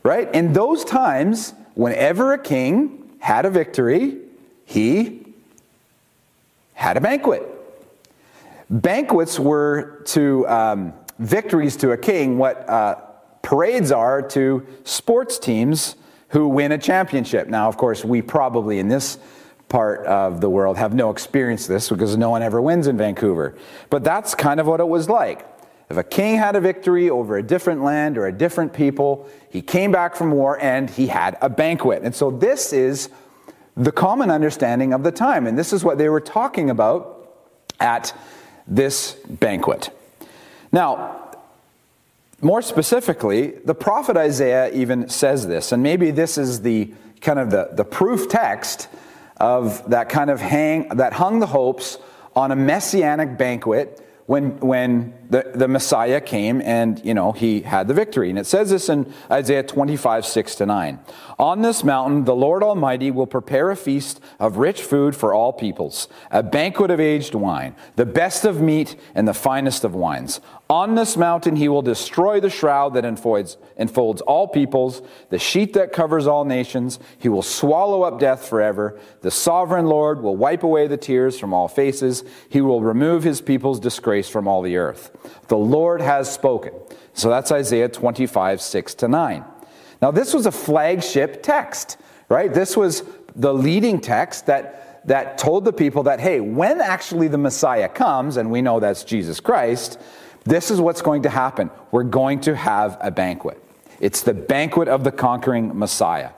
right? 0.02 0.32
In 0.34 0.52
those 0.52 0.84
times, 0.84 1.54
whenever 1.74 2.32
a 2.32 2.38
king 2.38 3.10
had 3.18 3.44
a 3.44 3.50
victory, 3.50 4.18
he 4.64 5.26
had 6.74 6.96
a 6.96 7.00
banquet. 7.00 7.42
Banquets 8.70 9.38
were 9.38 10.02
to 10.06 10.48
um, 10.48 10.92
victories 11.18 11.76
to 11.76 11.92
a 11.92 11.96
king 11.96 12.38
what 12.38 12.68
uh, 12.68 12.96
parades 13.42 13.92
are 13.92 14.22
to 14.30 14.66
sports 14.84 15.38
teams 15.38 15.96
who 16.28 16.48
win 16.48 16.72
a 16.72 16.78
championship. 16.78 17.48
Now, 17.48 17.68
of 17.68 17.76
course, 17.76 18.04
we 18.04 18.22
probably 18.22 18.78
in 18.78 18.88
this 18.88 19.18
part 19.68 20.06
of 20.06 20.40
the 20.40 20.48
world 20.48 20.76
have 20.76 20.94
no 20.94 21.10
experience 21.10 21.66
this 21.66 21.88
because 21.88 22.16
no 22.16 22.30
one 22.30 22.42
ever 22.42 22.60
wins 22.60 22.86
in 22.86 22.96
Vancouver. 22.96 23.56
But 23.90 24.04
that's 24.04 24.34
kind 24.34 24.60
of 24.60 24.66
what 24.66 24.80
it 24.80 24.88
was 24.88 25.08
like. 25.08 25.46
If 25.90 25.96
a 25.98 26.02
king 26.02 26.36
had 26.36 26.56
a 26.56 26.60
victory 26.60 27.10
over 27.10 27.36
a 27.36 27.42
different 27.42 27.82
land 27.82 28.16
or 28.16 28.26
a 28.26 28.32
different 28.32 28.72
people, 28.72 29.28
he 29.50 29.60
came 29.60 29.92
back 29.92 30.14
from 30.14 30.30
war 30.30 30.58
and 30.60 30.88
he 30.88 31.06
had 31.06 31.36
a 31.42 31.50
banquet. 31.50 32.02
And 32.02 32.14
so 32.14 32.30
this 32.30 32.72
is 32.72 33.10
the 33.76 33.92
common 33.92 34.30
understanding 34.30 34.94
of 34.94 35.02
the 35.02 35.12
time. 35.12 35.46
And 35.46 35.58
this 35.58 35.72
is 35.72 35.84
what 35.84 35.98
they 35.98 36.08
were 36.08 36.20
talking 36.20 36.70
about 36.70 37.34
at 37.80 38.14
this 38.66 39.16
banquet. 39.28 39.90
Now, 40.70 41.21
more 42.42 42.60
specifically, 42.60 43.52
the 43.64 43.74
prophet 43.74 44.16
Isaiah 44.16 44.70
even 44.72 45.08
says 45.08 45.46
this, 45.46 45.72
and 45.72 45.82
maybe 45.82 46.10
this 46.10 46.36
is 46.36 46.62
the 46.62 46.92
kind 47.20 47.38
of 47.38 47.50
the, 47.50 47.70
the 47.72 47.84
proof 47.84 48.28
text 48.28 48.88
of 49.36 49.88
that 49.90 50.08
kind 50.08 50.28
of 50.28 50.40
hang 50.40 50.88
that 50.96 51.12
hung 51.12 51.38
the 51.38 51.46
hopes 51.46 51.98
on 52.34 52.50
a 52.50 52.56
messianic 52.56 53.38
banquet 53.38 54.04
when, 54.26 54.58
when 54.60 55.14
the, 55.30 55.52
the 55.54 55.68
Messiah 55.68 56.20
came 56.20 56.60
and, 56.62 57.04
you 57.04 57.14
know, 57.14 57.32
he 57.32 57.60
had 57.60 57.88
the 57.88 57.94
victory. 57.94 58.30
And 58.30 58.38
it 58.38 58.46
says 58.46 58.70
this 58.70 58.88
in 58.88 59.12
Isaiah 59.30 59.62
25, 59.62 60.24
6 60.24 60.54
to 60.56 60.66
9. 60.66 60.98
On 61.42 61.60
this 61.60 61.82
mountain, 61.82 62.22
the 62.22 62.36
Lord 62.36 62.62
Almighty 62.62 63.10
will 63.10 63.26
prepare 63.26 63.72
a 63.72 63.76
feast 63.76 64.20
of 64.38 64.58
rich 64.58 64.80
food 64.80 65.16
for 65.16 65.34
all 65.34 65.52
peoples, 65.52 66.06
a 66.30 66.40
banquet 66.40 66.88
of 66.92 67.00
aged 67.00 67.34
wine, 67.34 67.74
the 67.96 68.06
best 68.06 68.44
of 68.44 68.60
meat 68.60 68.94
and 69.12 69.26
the 69.26 69.34
finest 69.34 69.82
of 69.82 69.92
wines. 69.92 70.40
On 70.70 70.94
this 70.94 71.16
mountain, 71.16 71.56
he 71.56 71.68
will 71.68 71.82
destroy 71.82 72.38
the 72.38 72.48
shroud 72.48 72.94
that 72.94 73.04
enfolds, 73.04 73.56
all 74.20 74.46
peoples, 74.46 75.02
the 75.30 75.38
sheet 75.40 75.72
that 75.72 75.92
covers 75.92 76.28
all 76.28 76.44
nations. 76.44 77.00
He 77.18 77.28
will 77.28 77.42
swallow 77.42 78.04
up 78.04 78.20
death 78.20 78.48
forever. 78.48 78.96
The 79.22 79.32
sovereign 79.32 79.86
Lord 79.86 80.22
will 80.22 80.36
wipe 80.36 80.62
away 80.62 80.86
the 80.86 80.96
tears 80.96 81.40
from 81.40 81.52
all 81.52 81.66
faces. 81.66 82.22
He 82.50 82.60
will 82.60 82.82
remove 82.82 83.24
his 83.24 83.40
people's 83.40 83.80
disgrace 83.80 84.28
from 84.28 84.46
all 84.46 84.62
the 84.62 84.76
earth. 84.76 85.10
The 85.48 85.58
Lord 85.58 86.02
has 86.02 86.32
spoken. 86.32 86.72
So 87.14 87.28
that's 87.28 87.50
Isaiah 87.50 87.88
25, 87.88 88.60
6 88.60 88.94
to 88.94 89.08
9. 89.08 89.44
Now, 90.02 90.10
this 90.10 90.34
was 90.34 90.46
a 90.46 90.52
flagship 90.52 91.44
text, 91.44 91.96
right? 92.28 92.52
This 92.52 92.76
was 92.76 93.04
the 93.36 93.54
leading 93.54 94.00
text 94.00 94.46
that, 94.46 95.06
that 95.06 95.38
told 95.38 95.64
the 95.64 95.72
people 95.72 96.02
that, 96.02 96.18
hey, 96.18 96.40
when 96.40 96.80
actually 96.80 97.28
the 97.28 97.38
Messiah 97.38 97.88
comes, 97.88 98.36
and 98.36 98.50
we 98.50 98.60
know 98.60 98.80
that's 98.80 99.04
Jesus 99.04 99.38
Christ, 99.38 100.00
this 100.44 100.72
is 100.72 100.80
what's 100.80 101.02
going 101.02 101.22
to 101.22 101.30
happen. 101.30 101.70
We're 101.92 102.02
going 102.02 102.40
to 102.40 102.56
have 102.56 102.98
a 103.00 103.12
banquet. 103.12 103.62
It's 104.00 104.22
the 104.22 104.34
banquet 104.34 104.88
of 104.88 105.04
the 105.04 105.12
conquering 105.12 105.78
Messiah. 105.78 106.30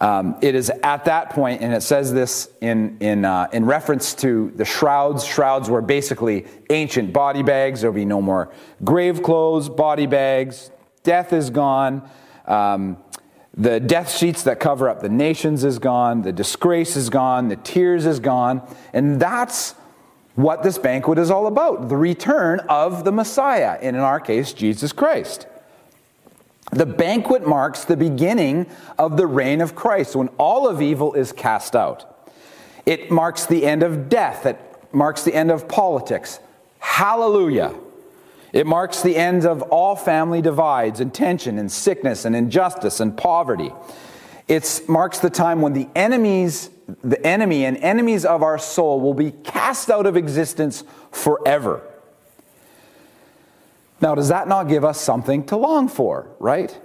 Um, 0.00 0.36
it 0.40 0.54
is 0.54 0.70
at 0.84 1.04
that 1.06 1.30
point, 1.30 1.62
and 1.62 1.72
it 1.72 1.82
says 1.82 2.12
this 2.12 2.48
in, 2.60 2.96
in, 3.00 3.24
uh, 3.24 3.48
in 3.52 3.64
reference 3.64 4.14
to 4.14 4.52
the 4.54 4.64
shrouds. 4.64 5.24
Shrouds 5.24 5.68
were 5.68 5.82
basically 5.82 6.46
ancient 6.70 7.12
body 7.12 7.42
bags. 7.42 7.80
There'll 7.80 7.94
be 7.94 8.04
no 8.04 8.22
more 8.22 8.52
grave 8.84 9.22
clothes, 9.22 9.68
body 9.68 10.06
bags. 10.06 10.70
Death 11.02 11.32
is 11.32 11.50
gone. 11.50 12.08
Um, 12.52 12.98
the 13.54 13.80
death 13.80 14.14
sheets 14.14 14.44
that 14.44 14.60
cover 14.60 14.88
up 14.88 15.00
the 15.00 15.08
nations 15.08 15.64
is 15.64 15.78
gone. 15.78 16.22
The 16.22 16.32
disgrace 16.32 16.96
is 16.96 17.10
gone. 17.10 17.48
The 17.48 17.56
tears 17.56 18.06
is 18.06 18.18
gone. 18.18 18.62
And 18.92 19.20
that's 19.20 19.74
what 20.34 20.62
this 20.62 20.78
banquet 20.78 21.18
is 21.18 21.30
all 21.30 21.46
about 21.46 21.88
the 21.88 21.96
return 21.96 22.60
of 22.60 23.04
the 23.04 23.12
Messiah, 23.12 23.78
and 23.82 23.96
in 23.96 24.02
our 24.02 24.20
case, 24.20 24.52
Jesus 24.52 24.92
Christ. 24.92 25.46
The 26.70 26.86
banquet 26.86 27.46
marks 27.46 27.84
the 27.84 27.98
beginning 27.98 28.66
of 28.98 29.18
the 29.18 29.26
reign 29.26 29.60
of 29.60 29.74
Christ 29.74 30.16
when 30.16 30.28
all 30.38 30.66
of 30.66 30.80
evil 30.80 31.12
is 31.12 31.32
cast 31.32 31.76
out. 31.76 32.30
It 32.86 33.10
marks 33.10 33.44
the 33.44 33.66
end 33.66 33.82
of 33.82 34.08
death, 34.08 34.46
it 34.46 34.58
marks 34.90 35.22
the 35.22 35.34
end 35.34 35.50
of 35.50 35.68
politics. 35.68 36.40
Hallelujah. 36.78 37.74
It 38.52 38.66
marks 38.66 39.02
the 39.02 39.16
end 39.16 39.46
of 39.46 39.62
all 39.62 39.96
family 39.96 40.42
divides 40.42 41.00
and 41.00 41.12
tension 41.12 41.58
and 41.58 41.72
sickness 41.72 42.24
and 42.24 42.36
injustice 42.36 43.00
and 43.00 43.16
poverty. 43.16 43.72
It 44.46 44.82
marks 44.88 45.20
the 45.20 45.30
time 45.30 45.62
when 45.62 45.72
the 45.72 45.88
enemies, 45.94 46.68
the 47.02 47.24
enemy 47.26 47.64
and 47.64 47.78
enemies 47.78 48.26
of 48.26 48.42
our 48.42 48.58
soul 48.58 49.00
will 49.00 49.14
be 49.14 49.30
cast 49.30 49.88
out 49.90 50.04
of 50.04 50.16
existence 50.16 50.84
forever. 51.10 51.82
Now, 54.02 54.14
does 54.14 54.28
that 54.28 54.48
not 54.48 54.64
give 54.64 54.84
us 54.84 55.00
something 55.00 55.44
to 55.46 55.56
long 55.56 55.88
for, 55.88 56.28
right? 56.38 56.76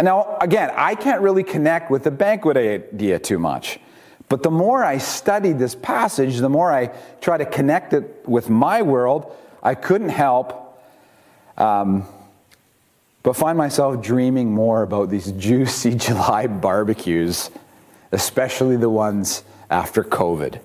Now, 0.00 0.36
again, 0.40 0.70
I 0.74 0.96
can't 0.96 1.22
really 1.22 1.44
connect 1.44 1.90
with 1.90 2.02
the 2.02 2.10
banquet 2.10 2.56
idea 2.56 3.20
too 3.20 3.38
much. 3.38 3.78
But 4.28 4.42
the 4.42 4.50
more 4.50 4.84
I 4.84 4.98
studied 4.98 5.58
this 5.58 5.74
passage, 5.76 6.38
the 6.38 6.48
more 6.48 6.72
I 6.72 6.90
try 7.20 7.38
to 7.38 7.46
connect 7.46 7.92
it 7.92 8.24
with 8.26 8.50
my 8.50 8.82
world, 8.82 9.34
I 9.62 9.74
couldn't 9.74 10.08
help 10.08 10.63
um, 11.56 12.06
but 13.22 13.34
find 13.34 13.56
myself 13.56 14.02
dreaming 14.02 14.52
more 14.52 14.82
about 14.82 15.10
these 15.10 15.32
juicy 15.38 15.94
July 15.94 16.46
barbecues, 16.46 17.50
especially 18.12 18.76
the 18.76 18.90
ones 18.90 19.44
after 19.70 20.04
COVID. 20.04 20.60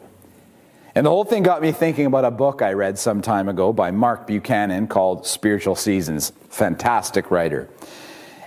And 0.95 1.05
the 1.05 1.09
whole 1.09 1.23
thing 1.23 1.43
got 1.43 1.61
me 1.61 1.71
thinking 1.71 2.07
about 2.07 2.25
a 2.25 2.31
book 2.31 2.61
I 2.61 2.73
read 2.73 2.97
some 2.97 3.21
time 3.21 3.47
ago 3.47 3.71
by 3.71 3.91
Mark 3.91 4.27
Buchanan 4.27 4.87
called 4.87 5.25
Spiritual 5.25 5.75
Seasons. 5.75 6.33
Fantastic 6.49 7.31
writer. 7.31 7.69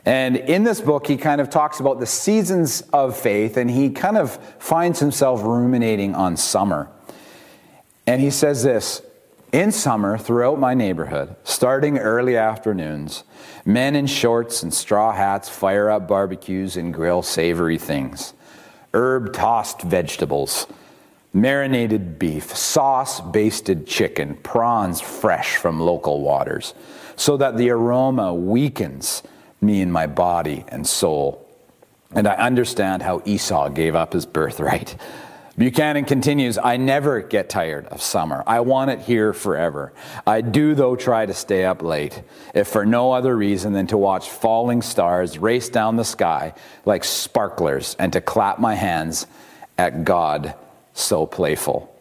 And 0.04 0.36
in 0.36 0.64
this 0.64 0.80
book, 0.80 1.06
he 1.06 1.16
kind 1.16 1.40
of 1.40 1.48
talks 1.48 1.78
about 1.78 2.00
the 2.00 2.06
seasons 2.06 2.82
of 2.92 3.16
faith, 3.16 3.56
and 3.56 3.70
he 3.70 3.90
kind 3.90 4.18
of 4.18 4.36
finds 4.58 4.98
himself 4.98 5.42
ruminating 5.42 6.14
on 6.14 6.36
summer. 6.36 6.90
And 8.06 8.20
he 8.20 8.30
says 8.30 8.64
this 8.64 9.02
In 9.52 9.70
summer, 9.70 10.16
throughout 10.16 10.58
my 10.58 10.72
neighborhood, 10.72 11.36
starting 11.44 11.98
early 11.98 12.38
afternoons, 12.38 13.22
men 13.66 13.94
in 13.94 14.06
shorts 14.06 14.62
and 14.62 14.72
straw 14.72 15.12
hats 15.12 15.50
fire 15.50 15.90
up 15.90 16.08
barbecues 16.08 16.78
and 16.78 16.92
grill 16.92 17.20
savory 17.20 17.76
things, 17.76 18.32
herb 18.94 19.34
tossed 19.34 19.82
vegetables 19.82 20.66
marinated 21.34 22.18
beef, 22.18 22.54
sauce 22.54 23.20
basted 23.20 23.86
chicken, 23.86 24.36
prawns 24.36 25.00
fresh 25.00 25.56
from 25.56 25.80
local 25.80 26.20
waters, 26.20 26.74
so 27.16 27.36
that 27.36 27.56
the 27.56 27.70
aroma 27.70 28.34
weakens 28.34 29.22
me 29.60 29.80
in 29.80 29.90
my 29.90 30.06
body 30.06 30.64
and 30.68 30.86
soul. 30.86 31.46
And 32.14 32.26
I 32.26 32.34
understand 32.34 33.02
how 33.02 33.22
Esau 33.24 33.68
gave 33.70 33.94
up 33.94 34.12
his 34.12 34.26
birthright. 34.26 34.96
Buchanan 35.58 36.06
continues, 36.06 36.56
I 36.56 36.78
never 36.78 37.20
get 37.20 37.50
tired 37.50 37.86
of 37.88 38.00
summer. 38.00 38.42
I 38.46 38.60
want 38.60 38.90
it 38.90 39.00
here 39.00 39.34
forever. 39.34 39.92
I 40.26 40.40
do, 40.40 40.74
though, 40.74 40.96
try 40.96 41.26
to 41.26 41.34
stay 41.34 41.66
up 41.66 41.82
late, 41.82 42.22
if 42.54 42.68
for 42.68 42.86
no 42.86 43.12
other 43.12 43.36
reason 43.36 43.74
than 43.74 43.86
to 43.88 43.98
watch 43.98 44.30
falling 44.30 44.80
stars 44.80 45.38
race 45.38 45.68
down 45.68 45.96
the 45.96 46.04
sky 46.04 46.54
like 46.86 47.04
sparklers 47.04 47.96
and 47.98 48.14
to 48.14 48.20
clap 48.22 48.58
my 48.58 48.74
hands 48.74 49.26
at 49.76 50.04
God 50.04 50.54
so 50.94 51.26
playful. 51.26 51.94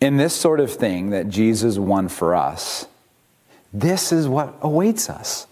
In 0.00 0.16
this 0.16 0.34
sort 0.34 0.60
of 0.60 0.72
thing 0.72 1.10
that 1.10 1.28
Jesus 1.28 1.76
won 1.76 2.08
for 2.08 2.36
us, 2.36 2.86
this 3.72 4.12
is 4.12 4.28
what 4.28 4.54
awaits 4.60 5.10
us 5.10 5.46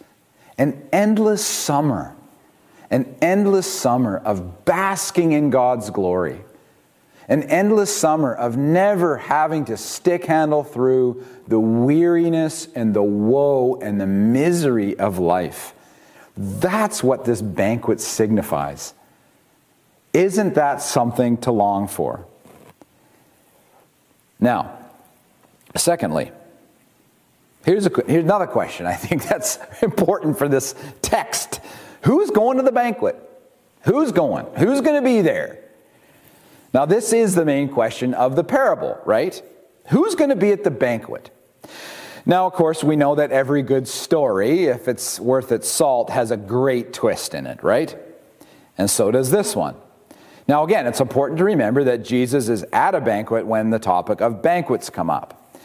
an 0.59 0.89
endless 0.93 1.45
summer, 1.45 2.15
an 2.91 3.17
endless 3.21 3.73
summer 3.73 4.19
of 4.19 4.65
basking 4.65 5.33
in 5.33 5.51
God's 5.51 5.91
glory, 5.91 6.41
an 7.29 7.43
endless 7.45 7.97
summer 7.97 8.35
of 8.35 8.57
never 8.57 9.17
having 9.17 9.65
to 9.67 9.77
stick 9.77 10.27
handle 10.27 10.63
through 10.63 11.25
the 11.49 11.59
weariness 11.59 12.69
and 12.75 12.95
the 12.95 13.03
woe 13.03 13.79
and 13.83 14.01
the 14.01 14.07
misery 14.07 14.99
of 14.99 15.19
life. 15.19 15.73
That's 16.37 17.03
what 17.03 17.25
this 17.25 17.43
banquet 17.43 18.01
signifies. 18.01 18.95
Isn't 20.13 20.55
that 20.55 20.83
something 20.83 21.37
to 21.39 21.53
long 21.53 21.89
for? 21.89 22.25
Now, 24.39 24.79
secondly, 25.75 26.31
here's, 27.65 27.87
a, 27.87 27.91
here's 28.07 28.25
another 28.25 28.47
question 28.47 28.87
I 28.87 28.95
think 28.95 29.25
that's 29.29 29.59
important 29.83 30.39
for 30.39 30.49
this 30.49 30.75
text. 31.03 31.61
Who's 32.03 32.31
going 32.31 32.59
to 32.59 32.63
the 32.63 32.73
banquet? 32.73 33.17
Who's 33.83 34.13
going? 34.13 34.47
Who's 34.57 34.81
going 34.81 34.97
to 34.97 35.05
be 35.05 35.21
there? 35.21 35.59
Now, 36.73 36.85
this 36.85 37.13
is 37.13 37.35
the 37.35 37.45
main 37.45 37.69
question 37.69 38.15
of 38.15 38.37
the 38.37 38.45
parable, 38.45 38.99
right? 39.05 39.41
Who's 39.89 40.15
going 40.15 40.31
to 40.31 40.37
be 40.37 40.51
at 40.51 40.65
the 40.65 40.71
banquet? 40.71 41.31
Now, 42.27 42.47
of 42.47 42.55
course, 42.55 42.83
we 42.83 42.97
know 42.97 43.15
that 43.15 43.31
every 43.31 43.63
good 43.63 43.87
story, 43.87 44.65
if 44.65 44.89
it's 44.89 45.21
worth 45.21 45.53
its 45.53 45.69
salt, 45.69 46.11
has 46.11 46.33
a 46.33 46.37
great 46.37 46.93
twist 46.93 47.35
in 47.35 47.47
it, 47.47 47.63
right? 47.63 47.97
And 48.77 48.91
so 48.91 49.13
does 49.13 49.31
this 49.31 49.55
one. 49.55 49.77
Now, 50.49 50.65
again, 50.65 50.87
it's 50.87 51.01
important 51.01 51.39
to 51.39 51.45
remember 51.45 51.85
that 51.85 52.05
Jesus 52.05 52.49
is 52.49 52.65
at 52.73 52.95
a 52.95 53.01
banquet 53.01 53.47
when 53.47 53.71
the 53.71 53.79
topic 53.79 54.21
of 54.21 54.43
banquets 54.43 54.91
come 54.91 55.09
up. 55.09 55.57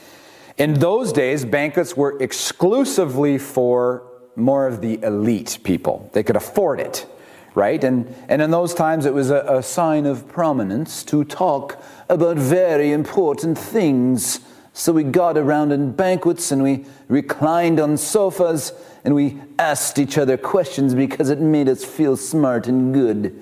In 0.58 0.76
those 0.76 1.12
days, 1.12 1.46
banquets 1.46 1.98
were 1.98 2.18
exclusively 2.22 3.40
for 3.40 4.11
more 4.36 4.68
of 4.68 4.82
the 4.82 5.02
elite 5.04 5.60
people. 5.64 6.10
They 6.14 6.24
could 6.24 6.36
afford 6.36 6.80
it, 6.80 7.06
right? 7.54 7.84
And, 7.84 8.14
and 8.28 8.42
in 8.42 8.52
those 8.52 8.74
times, 8.74 9.06
it 9.06 9.14
was 9.14 9.30
a, 9.30 9.44
a 9.48 9.64
sign 9.64 10.06
of 10.06 10.28
prominence 10.28 11.04
to 11.06 11.24
talk 11.24 11.82
about 12.10 12.38
very 12.38 12.92
important 12.92 13.58
things. 13.58 14.40
So 14.74 14.94
we 14.94 15.04
got 15.04 15.38
around 15.38 15.72
in 15.72 15.92
banquets 15.92 16.52
and 16.52 16.64
we 16.64 16.86
reclined 17.08 17.80
on 17.80 17.98
sofas 17.98 18.74
and 19.04 19.16
we 19.16 19.42
asked 19.60 20.00
each 20.00 20.18
other 20.18 20.38
questions 20.38 20.96
because 20.96 21.30
it 21.30 21.40
made 21.40 21.68
us 21.68 21.84
feel 21.84 22.16
smart 22.16 22.68
and 22.68 22.94
good 22.94 23.42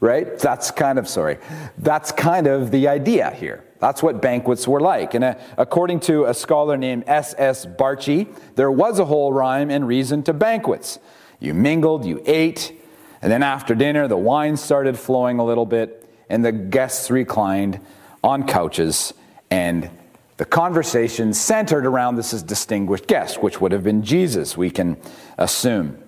right? 0.00 0.38
That's 0.38 0.70
kind 0.70 0.98
of, 0.98 1.08
sorry, 1.08 1.38
that's 1.78 2.12
kind 2.12 2.46
of 2.46 2.70
the 2.70 2.88
idea 2.88 3.30
here. 3.32 3.64
That's 3.80 4.02
what 4.02 4.20
banquets 4.20 4.66
were 4.66 4.80
like. 4.80 5.14
And 5.14 5.24
uh, 5.24 5.34
according 5.56 6.00
to 6.00 6.24
a 6.24 6.34
scholar 6.34 6.76
named 6.76 7.04
S.S. 7.06 7.64
Bartchy, 7.64 8.28
there 8.56 8.70
was 8.70 8.98
a 8.98 9.04
whole 9.04 9.32
rhyme 9.32 9.70
and 9.70 9.86
reason 9.86 10.22
to 10.24 10.32
banquets. 10.32 10.98
You 11.38 11.54
mingled, 11.54 12.04
you 12.04 12.20
ate, 12.26 12.72
and 13.22 13.30
then 13.30 13.42
after 13.42 13.74
dinner, 13.74 14.08
the 14.08 14.16
wine 14.16 14.56
started 14.56 14.98
flowing 14.98 15.38
a 15.38 15.44
little 15.44 15.66
bit, 15.66 16.08
and 16.28 16.44
the 16.44 16.52
guests 16.52 17.10
reclined 17.10 17.80
on 18.22 18.46
couches, 18.46 19.14
and 19.50 19.90
the 20.36 20.44
conversation 20.44 21.32
centered 21.32 21.86
around 21.86 22.16
this 22.16 22.30
distinguished 22.42 23.06
guest, 23.06 23.42
which 23.42 23.60
would 23.60 23.72
have 23.72 23.82
been 23.82 24.02
Jesus, 24.02 24.56
we 24.56 24.70
can 24.70 24.96
assume. 25.36 25.98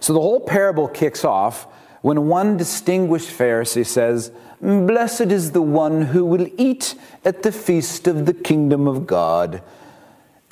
So 0.00 0.12
the 0.12 0.20
whole 0.20 0.40
parable 0.40 0.88
kicks 0.88 1.24
off 1.24 1.66
when 2.02 2.26
one 2.26 2.56
distinguished 2.56 3.28
Pharisee 3.28 3.86
says, 3.86 4.32
Blessed 4.62 5.32
is 5.32 5.50
the 5.50 5.60
one 5.60 6.02
who 6.02 6.24
will 6.24 6.46
eat 6.56 6.94
at 7.24 7.42
the 7.42 7.50
feast 7.50 8.06
of 8.06 8.26
the 8.26 8.32
kingdom 8.32 8.86
of 8.86 9.08
God. 9.08 9.60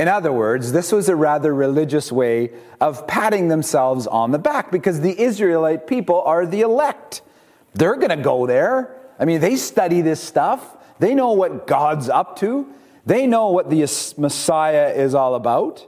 In 0.01 0.09
other 0.09 0.33
words, 0.33 0.73
this 0.73 0.91
was 0.91 1.09
a 1.09 1.15
rather 1.15 1.55
religious 1.55 2.11
way 2.11 2.51
of 2.81 3.07
patting 3.07 3.47
themselves 3.47 4.09
on 4.09 4.33
the 4.33 4.39
back 4.39 4.73
because 4.73 5.01
the 5.01 5.17
Israelite 5.21 5.87
people 5.87 6.23
are 6.23 6.45
the 6.45 6.63
elect. 6.63 7.23
They're 7.75 7.95
going 7.95 8.11
to 8.11 8.17
go 8.17 8.47
there. 8.47 8.97
I 9.21 9.27
mean, 9.27 9.41
they 9.41 9.55
study 9.55 10.01
this 10.01 10.21
stuff, 10.21 10.77
they 10.99 11.15
know 11.15 11.33
what 11.33 11.69
God's 11.69 12.09
up 12.09 12.37
to, 12.41 12.67
they 13.07 13.29
know 13.29 13.51
what 13.51 13.71
the 13.71 13.81
Messiah 14.17 14.89
is 14.89 15.15
all 15.15 15.37
about. 15.37 15.87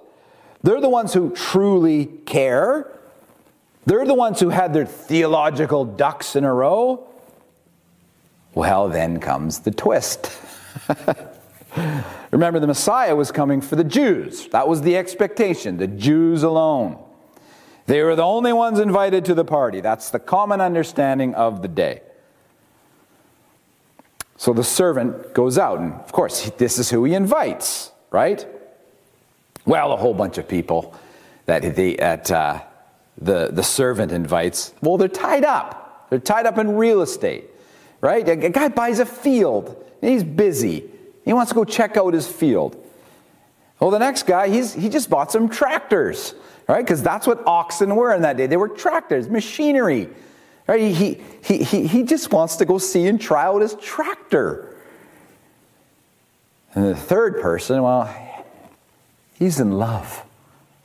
They're 0.62 0.80
the 0.80 0.88
ones 0.88 1.12
who 1.12 1.30
truly 1.34 2.06
care. 2.06 2.86
They're 3.84 4.06
the 4.06 4.14
ones 4.14 4.38
who 4.38 4.50
had 4.50 4.74
their 4.74 4.86
theological 4.86 5.84
ducks 5.84 6.36
in 6.36 6.44
a 6.44 6.54
row. 6.54 7.08
Well, 8.54 8.88
then 8.88 9.20
comes 9.20 9.60
the 9.60 9.70
twist. 9.70 10.30
Remember, 12.30 12.60
the 12.60 12.66
Messiah 12.66 13.16
was 13.16 13.30
coming 13.30 13.60
for 13.60 13.76
the 13.76 13.84
Jews. 13.84 14.48
That 14.48 14.68
was 14.68 14.82
the 14.82 14.96
expectation, 14.96 15.78
the 15.78 15.86
Jews 15.86 16.42
alone. 16.42 17.02
They 17.86 18.02
were 18.02 18.14
the 18.14 18.22
only 18.22 18.52
ones 18.52 18.78
invited 18.78 19.24
to 19.26 19.34
the 19.34 19.44
party. 19.44 19.80
That's 19.80 20.10
the 20.10 20.18
common 20.18 20.60
understanding 20.60 21.34
of 21.34 21.62
the 21.62 21.68
day. 21.68 22.02
So 24.36 24.52
the 24.52 24.64
servant 24.64 25.34
goes 25.34 25.56
out, 25.56 25.78
and 25.78 25.92
of 25.92 26.12
course, 26.12 26.50
this 26.58 26.78
is 26.78 26.90
who 26.90 27.04
he 27.04 27.14
invites, 27.14 27.92
right? 28.10 28.46
Well, 29.64 29.92
a 29.92 29.96
whole 29.96 30.14
bunch 30.14 30.38
of 30.38 30.48
people 30.48 30.98
that 31.46 31.76
the, 31.76 31.98
at, 32.00 32.30
uh, 32.30 32.62
the, 33.18 33.50
the 33.52 33.62
servant 33.62 34.10
invites, 34.10 34.74
well, 34.82 34.96
they're 34.96 35.08
tied 35.08 35.44
up. 35.44 36.08
They're 36.10 36.18
tied 36.18 36.46
up 36.46 36.58
in 36.58 36.76
real 36.76 37.02
estate, 37.02 37.44
right? 38.02 38.28
A, 38.28 38.36
guy 38.50 38.68
buys 38.68 38.98
a 38.98 39.06
field, 39.06 39.82
he's 40.02 40.22
busy. 40.22 40.84
He 41.24 41.32
wants 41.32 41.50
to 41.50 41.54
go 41.54 41.64
check 41.64 41.96
out 41.96 42.12
his 42.12 42.28
field. 42.28 42.76
Well, 43.80 43.90
the 43.90 43.98
next 43.98 44.26
guy, 44.26 44.48
he's, 44.48 44.74
he 44.74 44.88
just 44.88 45.08
bought 45.08 45.32
some 45.32 45.48
tractors, 45.48 46.34
right? 46.68 46.84
Because 46.84 47.02
that's 47.02 47.26
what 47.26 47.46
oxen 47.46 47.96
were 47.96 48.12
in 48.12 48.22
that 48.22 48.36
day. 48.36 48.46
They 48.46 48.56
were 48.56 48.68
tractors, 48.68 49.28
machinery. 49.28 50.08
Right? 50.66 50.92
He, 50.92 51.20
he, 51.42 51.62
he, 51.62 51.86
he 51.86 52.02
just 52.02 52.32
wants 52.32 52.56
to 52.56 52.64
go 52.64 52.78
see 52.78 53.06
and 53.06 53.20
try 53.20 53.44
out 53.44 53.62
his 53.62 53.74
tractor. 53.76 54.76
And 56.74 56.86
the 56.86 56.96
third 56.96 57.40
person, 57.40 57.82
well, 57.82 58.14
he's 59.38 59.60
in 59.60 59.72
love. 59.72 60.24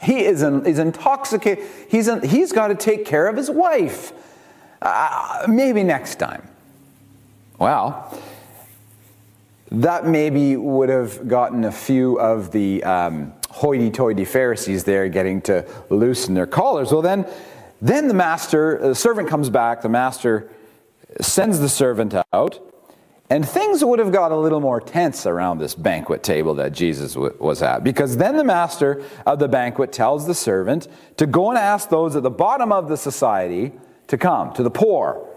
He 0.01 0.23
is 0.25 0.41
in, 0.41 0.65
he's 0.65 0.79
intoxicated. 0.79 1.65
He's, 1.89 2.07
in, 2.07 2.21
he's 2.21 2.51
got 2.51 2.67
to 2.67 2.75
take 2.75 3.05
care 3.05 3.27
of 3.27 3.35
his 3.35 3.49
wife. 3.49 4.11
Uh, 4.81 5.45
maybe 5.47 5.83
next 5.83 6.15
time. 6.15 6.47
Well, 7.59 8.15
that 9.71 10.05
maybe 10.05 10.55
would 10.55 10.89
have 10.89 11.27
gotten 11.27 11.65
a 11.65 11.71
few 11.71 12.19
of 12.19 12.51
the 12.51 12.83
um, 12.83 13.33
hoity 13.49 13.89
toity 13.89 14.25
Pharisees 14.25 14.83
there 14.83 15.09
getting 15.09 15.41
to 15.41 15.65
loosen 15.89 16.35
their 16.35 16.45
collars. 16.45 16.91
Well, 16.91 17.01
then, 17.01 17.27
then 17.81 18.07
the 18.07 18.13
master, 18.13 18.77
the 18.79 18.95
servant 18.95 19.27
comes 19.27 19.49
back, 19.49 19.81
the 19.81 19.89
master 19.89 20.49
sends 21.19 21.59
the 21.59 21.67
servant 21.67 22.13
out, 22.31 22.59
and 23.29 23.47
things 23.47 23.83
would 23.83 23.97
have 23.97 24.11
got 24.11 24.31
a 24.31 24.37
little 24.37 24.61
more 24.61 24.79
tense 24.79 25.25
around 25.25 25.57
this 25.57 25.73
banquet 25.73 26.21
table 26.21 26.53
that 26.55 26.73
Jesus 26.73 27.15
was 27.15 27.63
at. 27.63 27.83
Because 27.83 28.17
then 28.17 28.37
the 28.37 28.43
master 28.43 29.03
of 29.25 29.39
the 29.39 29.47
banquet 29.47 29.91
tells 29.91 30.27
the 30.27 30.35
servant 30.35 30.87
to 31.17 31.25
go 31.25 31.49
and 31.49 31.57
ask 31.57 31.89
those 31.89 32.15
at 32.15 32.21
the 32.21 32.29
bottom 32.29 32.71
of 32.71 32.87
the 32.87 32.97
society 32.97 33.73
to 34.07 34.17
come, 34.17 34.53
to 34.53 34.63
the 34.63 34.69
poor, 34.69 35.27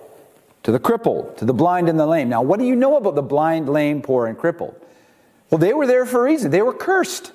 to 0.62 0.72
the 0.72 0.78
crippled, 0.78 1.36
to 1.38 1.44
the 1.44 1.54
blind 1.54 1.88
and 1.88 1.98
the 1.98 2.06
lame. 2.06 2.28
Now, 2.28 2.42
what 2.42 2.58
do 2.58 2.66
you 2.66 2.76
know 2.76 2.96
about 2.96 3.14
the 3.14 3.22
blind, 3.22 3.68
lame, 3.68 4.02
poor, 4.02 4.26
and 4.26 4.38
crippled? 4.38 4.74
Well, 5.50 5.58
they 5.58 5.72
were 5.72 5.86
there 5.86 6.06
for 6.06 6.20
a 6.20 6.24
reason. 6.24 6.50
They 6.50 6.62
were 6.62 6.74
cursed. 6.74 7.32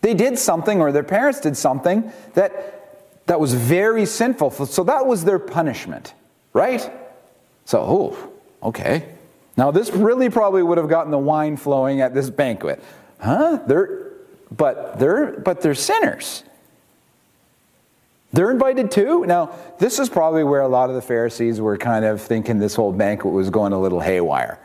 They 0.00 0.14
did 0.14 0.38
something, 0.38 0.80
or 0.80 0.90
their 0.90 1.04
parents 1.04 1.40
did 1.40 1.56
something 1.56 2.12
that, 2.34 3.26
that 3.26 3.38
was 3.38 3.54
very 3.54 4.04
sinful. 4.06 4.50
So 4.66 4.84
that 4.84 5.06
was 5.06 5.24
their 5.24 5.38
punishment, 5.38 6.14
right? 6.52 6.90
So, 7.64 7.80
oh, 7.80 8.68
okay. 8.68 9.08
Now, 9.56 9.70
this 9.70 9.90
really 9.90 10.30
probably 10.30 10.62
would 10.62 10.78
have 10.78 10.88
gotten 10.88 11.10
the 11.10 11.18
wine 11.18 11.56
flowing 11.56 12.00
at 12.00 12.14
this 12.14 12.30
banquet. 12.30 12.82
Huh? 13.20 13.60
They're, 13.66 14.10
but, 14.50 14.98
they're, 14.98 15.38
but 15.38 15.60
they're 15.60 15.74
sinners. 15.74 16.42
They're 18.32 18.50
invited 18.50 18.90
too. 18.90 19.26
Now, 19.26 19.54
this 19.78 19.98
is 19.98 20.08
probably 20.08 20.42
where 20.42 20.62
a 20.62 20.68
lot 20.68 20.88
of 20.88 20.96
the 20.96 21.02
Pharisees 21.02 21.60
were 21.60 21.76
kind 21.76 22.04
of 22.04 22.20
thinking 22.20 22.58
this 22.58 22.74
whole 22.74 22.92
banquet 22.92 23.32
was 23.32 23.50
going 23.50 23.72
a 23.72 23.80
little 23.80 24.00
haywire. 24.00 24.58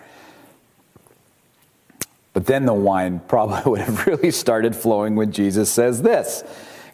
But 2.33 2.45
then 2.45 2.65
the 2.65 2.73
wine 2.73 3.19
probably 3.27 3.69
would 3.69 3.81
have 3.81 4.07
really 4.07 4.31
started 4.31 4.75
flowing 4.75 5.15
when 5.15 5.31
Jesus 5.31 5.71
says 5.71 6.01
this 6.01 6.43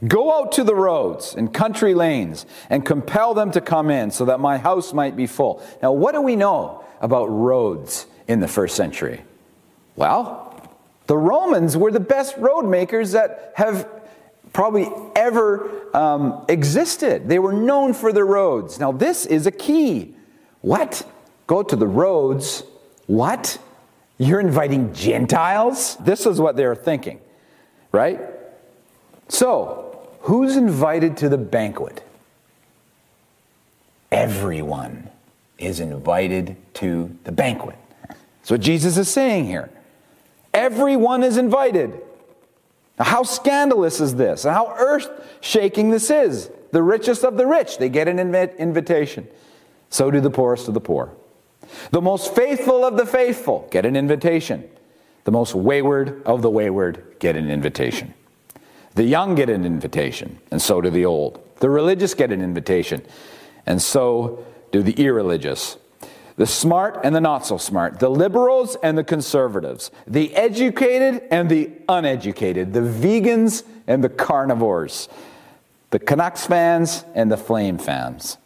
Go 0.07 0.37
out 0.37 0.51
to 0.53 0.63
the 0.63 0.75
roads 0.75 1.35
and 1.35 1.53
country 1.53 1.93
lanes 1.93 2.45
and 2.69 2.85
compel 2.85 3.33
them 3.33 3.51
to 3.51 3.61
come 3.61 3.89
in 3.89 4.11
so 4.11 4.25
that 4.25 4.39
my 4.39 4.57
house 4.57 4.93
might 4.93 5.15
be 5.15 5.27
full. 5.27 5.63
Now, 5.81 5.91
what 5.91 6.13
do 6.13 6.21
we 6.21 6.35
know 6.35 6.83
about 7.01 7.27
roads 7.27 8.07
in 8.27 8.39
the 8.39 8.47
first 8.47 8.75
century? 8.75 9.21
Well, 9.95 10.49
the 11.07 11.17
Romans 11.17 11.77
were 11.77 11.91
the 11.91 11.99
best 11.99 12.35
road 12.37 12.63
makers 12.63 13.11
that 13.11 13.53
have 13.55 13.87
probably 14.53 14.87
ever 15.15 15.95
um, 15.95 16.45
existed. 16.47 17.27
They 17.27 17.39
were 17.39 17.53
known 17.53 17.93
for 17.93 18.13
their 18.13 18.25
roads. 18.25 18.79
Now, 18.79 18.91
this 18.91 19.25
is 19.25 19.47
a 19.47 19.51
key. 19.51 20.15
What? 20.61 21.05
Go 21.47 21.63
to 21.63 21.75
the 21.75 21.87
roads. 21.87 22.63
What? 23.07 23.57
You're 24.17 24.39
inviting 24.39 24.93
Gentiles? 24.93 25.97
This 25.97 26.25
is 26.25 26.39
what 26.39 26.55
they're 26.55 26.75
thinking, 26.75 27.19
right? 27.91 28.21
So, 29.27 30.07
who's 30.21 30.55
invited 30.55 31.17
to 31.17 31.29
the 31.29 31.37
banquet? 31.37 32.03
Everyone 34.11 35.09
is 35.57 35.79
invited 35.79 36.55
to 36.75 37.17
the 37.23 37.31
banquet. 37.31 37.75
That's 38.07 38.51
what 38.51 38.61
Jesus 38.61 38.97
is 38.97 39.09
saying 39.09 39.45
here. 39.45 39.71
Everyone 40.53 41.23
is 41.23 41.37
invited. 41.37 41.99
Now, 42.99 43.05
how 43.05 43.23
scandalous 43.23 43.99
is 43.99 44.15
this? 44.15 44.45
And 44.45 44.53
how 44.53 44.73
earth 44.77 45.09
shaking 45.41 45.89
this 45.89 46.09
is? 46.09 46.49
The 46.71 46.83
richest 46.83 47.23
of 47.23 47.37
the 47.37 47.45
rich, 47.45 47.77
they 47.77 47.89
get 47.89 48.07
an 48.07 48.17
inv- 48.17 48.57
invitation. 48.57 49.27
So 49.89 50.09
do 50.11 50.19
the 50.19 50.29
poorest 50.29 50.67
of 50.67 50.73
the 50.73 50.81
poor. 50.81 51.13
The 51.91 52.01
most 52.01 52.35
faithful 52.35 52.83
of 52.83 52.97
the 52.97 53.05
faithful 53.05 53.67
get 53.71 53.85
an 53.85 53.95
invitation. 53.95 54.69
The 55.23 55.31
most 55.31 55.55
wayward 55.55 56.21
of 56.25 56.41
the 56.41 56.49
wayward 56.49 57.15
get 57.19 57.35
an 57.35 57.49
invitation. 57.49 58.13
The 58.95 59.03
young 59.03 59.35
get 59.35 59.49
an 59.49 59.65
invitation, 59.65 60.39
and 60.51 60.61
so 60.61 60.81
do 60.81 60.89
the 60.89 61.05
old. 61.05 61.39
The 61.59 61.69
religious 61.69 62.13
get 62.13 62.31
an 62.31 62.41
invitation, 62.41 63.01
and 63.65 63.81
so 63.81 64.45
do 64.71 64.83
the 64.83 64.93
irreligious 64.93 65.77
the 66.35 66.47
smart 66.47 66.99
and 67.03 67.15
the 67.15 67.21
not 67.21 67.45
so 67.45 67.57
smart, 67.57 67.99
the 67.99 68.09
liberals 68.09 68.75
and 68.81 68.97
the 68.97 69.03
conservatives, 69.03 69.91
the 70.07 70.33
educated 70.35 71.23
and 71.29 71.49
the 71.49 71.71
uneducated, 71.87 72.73
the 72.73 72.79
vegans 72.79 73.63
and 73.87 74.03
the 74.03 74.09
carnivores, 74.09 75.09
the 75.91 75.99
Canucks 75.99 76.47
fans 76.47 77.05
and 77.13 77.31
the 77.31 77.37
Flame 77.37 77.77
fans. 77.77 78.37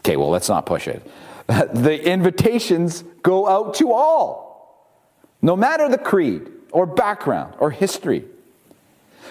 Okay, 0.00 0.16
well, 0.16 0.30
let's 0.30 0.48
not 0.48 0.66
push 0.66 0.88
it. 0.88 1.06
The 1.72 2.04
invitations 2.04 3.04
go 3.22 3.48
out 3.48 3.74
to 3.74 3.92
all, 3.92 4.96
no 5.40 5.54
matter 5.54 5.88
the 5.88 5.98
creed 5.98 6.50
or 6.72 6.86
background 6.86 7.54
or 7.60 7.70
history. 7.70 8.24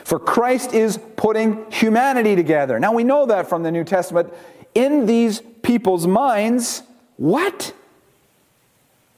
For 0.05 0.19
Christ 0.19 0.73
is 0.73 0.99
putting 1.17 1.69
humanity 1.71 2.35
together. 2.35 2.79
Now 2.79 2.93
we 2.93 3.03
know 3.03 3.25
that 3.25 3.49
from 3.49 3.63
the 3.63 3.71
New 3.71 3.83
Testament. 3.83 4.33
In 4.73 5.05
these 5.05 5.41
people's 5.61 6.05
minds, 6.07 6.83
what? 7.17 7.73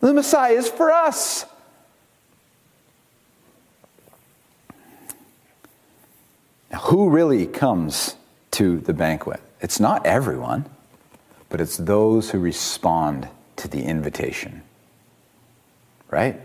The 0.07 0.13
Messiah 0.13 0.53
is 0.53 0.69
for 0.69 0.89
us. 0.89 1.45
Now, 6.71 6.79
who 6.79 7.09
really 7.09 7.45
comes 7.45 8.15
to 8.51 8.79
the 8.79 8.93
banquet? 8.93 9.41
It's 9.59 9.81
not 9.81 10.05
everyone, 10.05 10.65
but 11.49 11.59
it's 11.59 11.75
those 11.75 12.29
who 12.29 12.39
respond 12.39 13.27
to 13.57 13.67
the 13.67 13.83
invitation. 13.83 14.61
Right? 16.09 16.39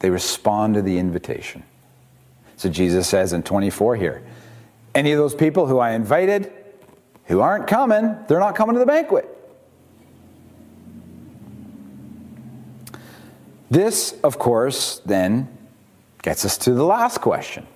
They 0.00 0.10
respond 0.10 0.74
to 0.74 0.82
the 0.82 0.98
invitation. 0.98 1.62
So 2.56 2.68
Jesus 2.68 3.06
says 3.06 3.32
in 3.32 3.44
24 3.44 3.94
here 3.94 4.24
any 4.92 5.12
of 5.12 5.18
those 5.18 5.36
people 5.36 5.68
who 5.68 5.78
I 5.78 5.92
invited 5.92 6.52
who 7.26 7.38
aren't 7.42 7.68
coming, 7.68 8.16
they're 8.26 8.40
not 8.40 8.56
coming 8.56 8.74
to 8.74 8.80
the 8.80 8.86
banquet. 8.86 9.33
This, 13.70 14.12
of 14.22 14.38
course, 14.38 15.00
then 15.06 15.48
gets 16.22 16.44
us 16.44 16.58
to 16.58 16.72
the 16.72 16.84
last 16.84 17.20
question. 17.20 17.66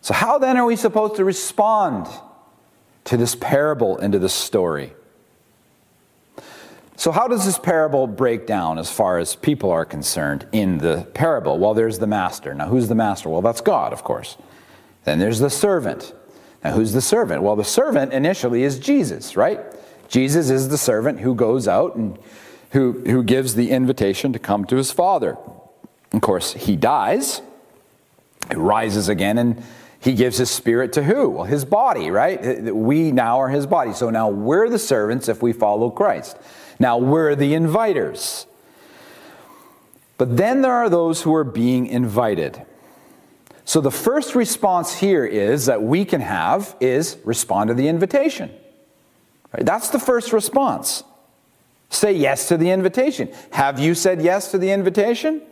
So, 0.00 0.14
how 0.14 0.38
then 0.38 0.56
are 0.56 0.64
we 0.64 0.76
supposed 0.76 1.16
to 1.16 1.24
respond 1.24 2.06
to 3.04 3.16
this 3.16 3.34
parable 3.34 3.98
and 3.98 4.12
to 4.12 4.18
this 4.18 4.34
story? 4.34 4.92
So, 6.96 7.12
how 7.12 7.28
does 7.28 7.44
this 7.44 7.58
parable 7.58 8.06
break 8.06 8.46
down 8.46 8.78
as 8.78 8.90
far 8.90 9.18
as 9.18 9.36
people 9.36 9.70
are 9.70 9.84
concerned 9.84 10.46
in 10.50 10.78
the 10.78 11.06
parable? 11.14 11.58
Well, 11.58 11.74
there's 11.74 11.98
the 11.98 12.06
master. 12.06 12.54
Now, 12.54 12.68
who's 12.68 12.88
the 12.88 12.94
master? 12.94 13.28
Well, 13.28 13.42
that's 13.42 13.60
God, 13.60 13.92
of 13.92 14.02
course. 14.02 14.36
Then 15.04 15.18
there's 15.18 15.38
the 15.38 15.50
servant. 15.50 16.12
Now, 16.64 16.72
who's 16.72 16.92
the 16.92 17.00
servant? 17.00 17.42
Well, 17.42 17.54
the 17.54 17.64
servant 17.64 18.12
initially 18.12 18.64
is 18.64 18.78
Jesus, 18.78 19.36
right? 19.36 19.60
Jesus 20.08 20.50
is 20.50 20.68
the 20.68 20.78
servant 20.78 21.20
who 21.20 21.34
goes 21.34 21.68
out 21.68 21.94
and 21.94 22.18
who, 22.70 22.92
who 23.06 23.22
gives 23.22 23.54
the 23.54 23.70
invitation 23.70 24.32
to 24.32 24.38
come 24.38 24.64
to 24.66 24.76
his 24.76 24.90
father. 24.90 25.36
Of 26.12 26.20
course, 26.20 26.54
he 26.54 26.76
dies, 26.76 27.40
he 28.50 28.56
rises 28.56 29.08
again, 29.08 29.38
and 29.38 29.62
he 30.00 30.14
gives 30.14 30.38
his 30.38 30.50
spirit 30.50 30.92
to 30.94 31.02
who? 31.02 31.28
Well, 31.30 31.44
his 31.44 31.64
body, 31.64 32.10
right? 32.10 32.62
We 32.74 33.10
now 33.10 33.40
are 33.40 33.48
his 33.48 33.66
body. 33.66 33.92
So 33.92 34.10
now 34.10 34.28
we're 34.28 34.68
the 34.68 34.78
servants 34.78 35.28
if 35.28 35.42
we 35.42 35.52
follow 35.52 35.90
Christ. 35.90 36.36
Now 36.78 36.98
we're 36.98 37.34
the 37.34 37.52
inviters. 37.54 38.46
But 40.16 40.36
then 40.36 40.62
there 40.62 40.72
are 40.72 40.88
those 40.88 41.22
who 41.22 41.34
are 41.34 41.44
being 41.44 41.86
invited. 41.86 42.62
So 43.64 43.80
the 43.80 43.90
first 43.90 44.34
response 44.34 44.96
here 44.98 45.26
is 45.26 45.66
that 45.66 45.82
we 45.82 46.04
can 46.04 46.20
have 46.20 46.76
is 46.80 47.18
respond 47.24 47.68
to 47.68 47.74
the 47.74 47.88
invitation. 47.88 48.50
Right? 49.52 49.66
That's 49.66 49.90
the 49.90 49.98
first 49.98 50.32
response. 50.32 51.04
Say 51.90 52.12
yes 52.12 52.48
to 52.48 52.56
the 52.56 52.70
invitation. 52.70 53.32
Have 53.52 53.78
you 53.78 53.94
said 53.94 54.20
yes 54.20 54.50
to 54.50 54.58
the 54.58 54.70
invitation? 54.70 55.42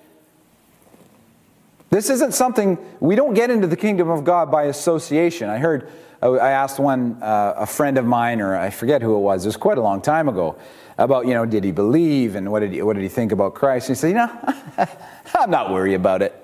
This 1.90 2.11
isn't 2.11 2.35
something, 2.35 2.79
we 3.01 3.14
don't 3.14 3.35
get 3.35 3.51
into 3.51 3.66
the 3.66 3.77
kingdom 3.77 4.11
of 4.11 4.25
God 4.25 4.51
by 4.51 4.64
association. 4.64 5.49
I 5.49 5.59
heard, 5.59 5.88
I 6.20 6.51
asked 6.51 6.79
one, 6.79 7.22
uh, 7.22 7.55
a 7.57 7.66
friend 7.66 7.96
of 7.96 8.05
mine, 8.05 8.40
or 8.40 8.57
I 8.57 8.70
forget 8.70 9.03
who 9.03 9.16
it 9.16 9.20
was, 9.20 9.44
it 9.44 9.49
was 9.49 9.57
quite 9.57 9.79
a 9.79 9.83
long 9.83 10.03
time 10.03 10.29
ago, 10.29 10.59
about, 10.99 11.27
you 11.27 11.35
know, 11.35 11.46
did 11.46 11.62
he 11.62 11.72
believe 11.72 12.35
and 12.35 12.51
what 12.51 12.61
did 12.61 12.72
he, 12.72 12.83
what 12.83 12.94
did 12.94 13.03
he 13.03 13.09
think 13.09 13.33
about 13.33 13.55
Christ? 13.55 13.88
And 13.88 13.96
he 13.96 14.01
said, 14.01 14.09
you 14.09 14.14
know, 14.14 14.88
I'm 15.35 15.51
not 15.51 15.70
worried 15.70 15.94
about 15.94 16.22
it. 16.22 16.35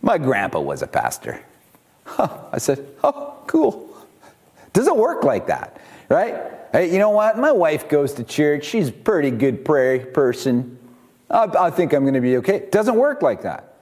My 0.00 0.16
grandpa 0.16 0.60
was 0.60 0.82
a 0.82 0.86
pastor. 0.86 1.44
Huh. 2.04 2.28
I 2.52 2.58
said, 2.58 2.86
oh, 3.04 3.36
cool. 3.46 3.89
Doesn't 4.72 4.96
work 4.96 5.24
like 5.24 5.48
that, 5.48 5.80
right? 6.08 6.36
Hey, 6.72 6.92
you 6.92 6.98
know 6.98 7.10
what? 7.10 7.38
My 7.38 7.52
wife 7.52 7.88
goes 7.88 8.14
to 8.14 8.24
church. 8.24 8.64
She's 8.64 8.88
a 8.88 8.92
pretty 8.92 9.30
good 9.30 9.64
prayer 9.64 10.06
person. 10.06 10.78
I, 11.28 11.48
I 11.58 11.70
think 11.70 11.92
I'm 11.92 12.02
going 12.04 12.14
to 12.14 12.20
be 12.20 12.36
okay. 12.38 12.68
Doesn't 12.70 12.96
work 12.96 13.22
like 13.22 13.42
that. 13.42 13.74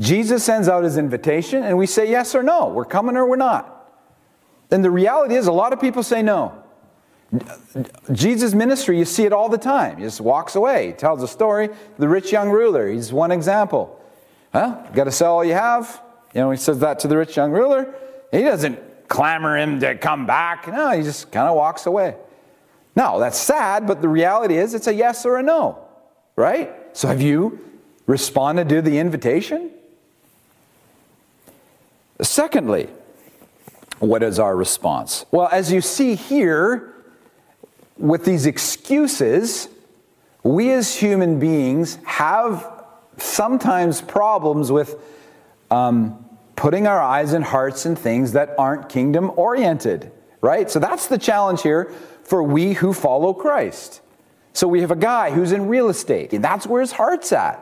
Jesus 0.00 0.42
sends 0.42 0.68
out 0.68 0.84
his 0.84 0.96
invitation 0.96 1.62
and 1.62 1.76
we 1.76 1.86
say 1.86 2.10
yes 2.10 2.34
or 2.34 2.42
no. 2.42 2.68
We're 2.68 2.84
coming 2.84 3.16
or 3.16 3.26
we're 3.26 3.36
not. 3.36 3.70
And 4.70 4.84
the 4.84 4.90
reality 4.90 5.34
is, 5.34 5.46
a 5.46 5.52
lot 5.52 5.72
of 5.72 5.80
people 5.80 6.02
say 6.02 6.22
no. 6.22 6.62
Jesus' 8.12 8.54
ministry, 8.54 8.98
you 8.98 9.04
see 9.04 9.24
it 9.24 9.32
all 9.32 9.48
the 9.48 9.58
time. 9.58 9.98
He 9.98 10.04
just 10.04 10.20
walks 10.20 10.54
away, 10.54 10.88
he 10.88 10.92
tells 10.92 11.22
a 11.22 11.28
story. 11.28 11.68
The 11.98 12.08
rich 12.08 12.32
young 12.32 12.50
ruler, 12.50 12.88
he's 12.90 13.12
one 13.12 13.30
example. 13.30 14.00
Well, 14.52 14.88
got 14.94 15.04
to 15.04 15.12
sell 15.12 15.34
all 15.34 15.44
you 15.44 15.54
have. 15.54 16.00
You 16.32 16.40
know, 16.40 16.50
he 16.50 16.56
says 16.56 16.78
that 16.80 17.00
to 17.00 17.08
the 17.08 17.16
rich 17.16 17.36
young 17.36 17.50
ruler. 17.50 17.94
He 18.30 18.42
doesn't 18.42 18.78
clamor 19.14 19.56
him 19.56 19.78
to 19.78 19.94
come 19.94 20.26
back. 20.26 20.66
No, 20.66 20.90
he 20.90 21.04
just 21.04 21.30
kind 21.30 21.48
of 21.48 21.54
walks 21.54 21.86
away. 21.86 22.16
Now, 22.96 23.18
that's 23.18 23.38
sad, 23.38 23.86
but 23.86 24.02
the 24.02 24.08
reality 24.08 24.58
is 24.58 24.74
it's 24.74 24.88
a 24.88 24.92
yes 24.92 25.24
or 25.24 25.38
a 25.38 25.42
no, 25.42 25.78
right? 26.34 26.72
So 26.94 27.06
have 27.06 27.22
you 27.22 27.60
responded 28.08 28.68
to 28.70 28.82
the 28.82 28.98
invitation? 28.98 29.70
Secondly, 32.20 32.88
what 34.00 34.24
is 34.24 34.40
our 34.40 34.56
response? 34.56 35.26
Well, 35.30 35.48
as 35.52 35.70
you 35.70 35.80
see 35.80 36.16
here, 36.16 36.92
with 37.96 38.24
these 38.24 38.46
excuses, 38.46 39.68
we 40.42 40.72
as 40.72 40.92
human 40.96 41.38
beings 41.38 41.98
have 42.04 42.68
sometimes 43.18 44.00
problems 44.00 44.72
with 44.72 44.96
um, 45.70 46.23
putting 46.56 46.86
our 46.86 47.00
eyes 47.00 47.32
and 47.32 47.44
hearts 47.44 47.86
in 47.86 47.96
things 47.96 48.32
that 48.32 48.54
aren't 48.58 48.88
kingdom 48.88 49.32
oriented, 49.36 50.10
right? 50.40 50.70
So 50.70 50.78
that's 50.78 51.06
the 51.06 51.18
challenge 51.18 51.62
here 51.62 51.92
for 52.22 52.42
we 52.42 52.74
who 52.74 52.92
follow 52.92 53.34
Christ. 53.34 54.00
So 54.52 54.68
we 54.68 54.80
have 54.80 54.90
a 54.90 54.96
guy 54.96 55.30
who's 55.30 55.52
in 55.52 55.68
real 55.68 55.88
estate, 55.88 56.32
and 56.32 56.42
that's 56.42 56.66
where 56.66 56.80
his 56.80 56.92
heart's 56.92 57.32
at. 57.32 57.60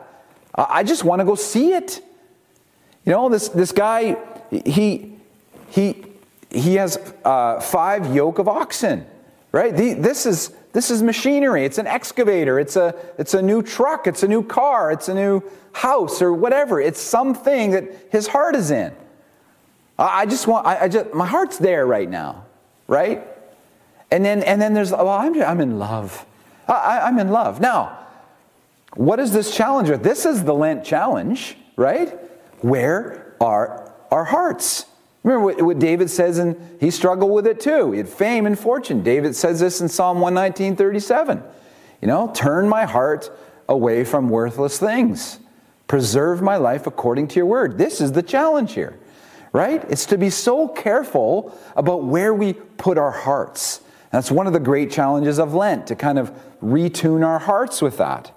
I 0.55 0.83
just 0.83 1.05
want 1.05 1.21
to 1.21 1.25
go 1.25 1.35
see 1.35 1.73
it. 1.73 2.01
You 3.07 3.13
know, 3.13 3.29
this, 3.29 3.49
this 3.49 3.73
guy, 3.73 4.17
he, 4.51 5.15
he, 5.71 6.05
he 6.51 6.75
has 6.75 6.99
uh, 7.25 7.61
five 7.61 8.15
yoke 8.15 8.39
of 8.39 8.47
oxen, 8.47 9.07
right? 9.51 9.75
The, 9.75 9.95
this, 9.95 10.27
is, 10.27 10.55
this 10.73 10.91
is 10.91 11.03
machinery. 11.03 11.65
It's 11.65 11.79
an 11.79 11.87
excavator. 11.87 12.59
It's 12.59 12.77
a, 12.77 12.95
it's 13.19 13.35
a 13.35 13.43
new 13.43 13.63
truck. 13.63 14.07
It's 14.07 14.23
a 14.23 14.29
new 14.29 14.43
car. 14.43 14.91
It's 14.91 15.09
a 15.09 15.15
new 15.15 15.43
house 15.73 16.23
or 16.23 16.33
whatever. 16.33 16.81
It's 16.81 17.01
something 17.01 17.73
that 17.73 18.09
his 18.11 18.27
heart 18.27 18.57
is 18.57 18.71
in. 18.71 18.95
I, 19.99 20.23
I 20.23 20.27
just 20.27 20.47
want, 20.47 20.67
I, 20.67 20.85
I, 20.85 20.89
just, 20.89 21.13
my 21.13 21.27
heart's 21.27 21.59
there 21.59 21.87
right 21.87 22.09
now, 22.09 22.47
right? 22.89 23.27
And 24.11 24.25
then, 24.25 24.43
and 24.43 24.61
then 24.61 24.75
there's, 24.75 24.93
well, 24.93 25.09
I'm, 25.09 25.41
I'm 25.43 25.61
in 25.61 25.79
love. 25.79 26.27
I, 26.69 27.01
I'm 27.01 27.19
in 27.19 27.29
love. 27.29 27.61
Now, 27.61 27.99
what 28.95 29.19
is 29.19 29.33
this 29.33 29.55
challenge 29.55 29.89
with? 29.89 30.03
This 30.03 30.27
is 30.27 30.45
the 30.45 30.55
Lent 30.55 30.85
challenge, 30.85 31.57
right? 31.77 32.19
Where 32.61 33.35
are 33.41 33.93
our 34.11 34.25
hearts? 34.25 34.87
Remember 35.23 35.45
what, 35.45 35.63
what, 35.63 35.79
David 35.79 36.11
says, 36.11 36.39
and 36.39 36.57
he 36.81 36.91
struggled 36.91 37.31
with 37.31 37.47
it 37.47 37.61
too. 37.61 37.93
He 37.93 37.99
had 37.99 38.09
fame 38.09 38.45
and 38.45 38.59
fortune. 38.59 39.03
David 39.03 39.37
says 39.37 39.61
this 39.61 39.81
in 39.81 39.89
Psalm 39.89 40.21
119, 40.21 40.75
37. 40.75 41.43
You 42.01 42.09
know, 42.09 42.33
turn 42.35 42.69
my 42.69 42.85
heart 42.85 43.31
away 43.69 44.05
from 44.05 44.29
worthless 44.29 44.79
things. 44.79 45.39
Preserve 45.87 46.43
my 46.43 46.57
life 46.57 46.87
according 46.87 47.29
to 47.29 47.37
your 47.37 47.47
word. 47.47 47.79
This 47.79 48.01
is 48.01 48.13
the 48.13 48.23
challenge 48.23 48.73
here, 48.73 48.99
right? 49.53 49.85
It's 49.89 50.07
to 50.07 50.19
be 50.19 50.31
so 50.31 50.67
careful 50.67 51.57
about 51.77 52.05
where 52.05 52.35
we 52.35 52.55
put 52.55 52.99
our 52.99 53.13
hearts. 53.13 53.81
That's 54.11 54.31
one 54.31 54.47
of 54.47 54.53
the 54.53 54.61
great 54.61 54.91
challenges 54.91 55.39
of 55.39 55.55
Lent, 55.55 55.87
to 55.87 55.95
kind 55.95 56.19
of 56.19 56.33
retune 56.61 57.25
our 57.25 57.39
hearts 57.39 57.81
with 57.81 57.99
that. 57.99 58.33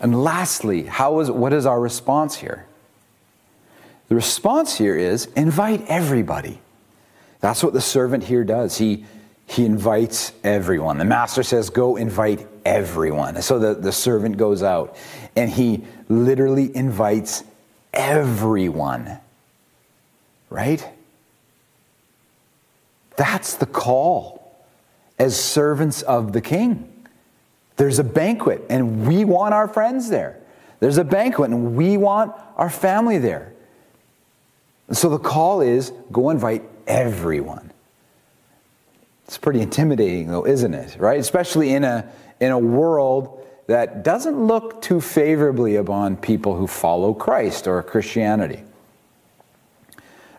And 0.00 0.22
lastly, 0.22 0.84
how 0.84 1.20
is, 1.20 1.30
what 1.30 1.52
is 1.52 1.64
our 1.64 1.80
response 1.80 2.36
here? 2.36 2.65
The 4.08 4.14
response 4.14 4.76
here 4.76 4.96
is 4.96 5.26
invite 5.36 5.84
everybody. 5.88 6.60
That's 7.40 7.62
what 7.62 7.72
the 7.72 7.80
servant 7.80 8.24
here 8.24 8.44
does. 8.44 8.78
He, 8.78 9.04
he 9.46 9.64
invites 9.64 10.32
everyone. 10.44 10.98
The 10.98 11.04
master 11.04 11.42
says, 11.42 11.70
Go 11.70 11.96
invite 11.96 12.46
everyone. 12.64 13.40
So 13.42 13.58
the, 13.58 13.74
the 13.74 13.92
servant 13.92 14.36
goes 14.36 14.62
out 14.62 14.96
and 15.34 15.50
he 15.50 15.84
literally 16.08 16.74
invites 16.74 17.44
everyone. 17.92 19.18
Right? 20.50 20.86
That's 23.16 23.54
the 23.54 23.66
call 23.66 24.54
as 25.18 25.40
servants 25.40 26.02
of 26.02 26.32
the 26.32 26.40
king. 26.40 26.92
There's 27.76 27.98
a 27.98 28.04
banquet, 28.04 28.64
and 28.70 29.06
we 29.06 29.24
want 29.24 29.52
our 29.52 29.68
friends 29.68 30.08
there. 30.08 30.38
There's 30.80 30.98
a 30.98 31.04
banquet, 31.04 31.50
and 31.50 31.76
we 31.76 31.96
want 31.96 32.32
our 32.56 32.70
family 32.70 33.18
there. 33.18 33.52
So 34.92 35.08
the 35.08 35.18
call 35.18 35.60
is 35.60 35.92
go 36.12 36.30
invite 36.30 36.62
everyone. 36.86 37.72
It's 39.26 39.38
pretty 39.38 39.60
intimidating, 39.60 40.28
though, 40.28 40.46
isn't 40.46 40.72
it? 40.72 40.96
Right? 40.98 41.18
Especially 41.18 41.72
in 41.72 41.82
a, 41.82 42.08
in 42.40 42.52
a 42.52 42.58
world 42.58 43.44
that 43.66 44.04
doesn't 44.04 44.46
look 44.46 44.80
too 44.80 45.00
favorably 45.00 45.76
upon 45.76 46.16
people 46.16 46.56
who 46.56 46.68
follow 46.68 47.12
Christ 47.12 47.66
or 47.66 47.82
Christianity. 47.82 48.62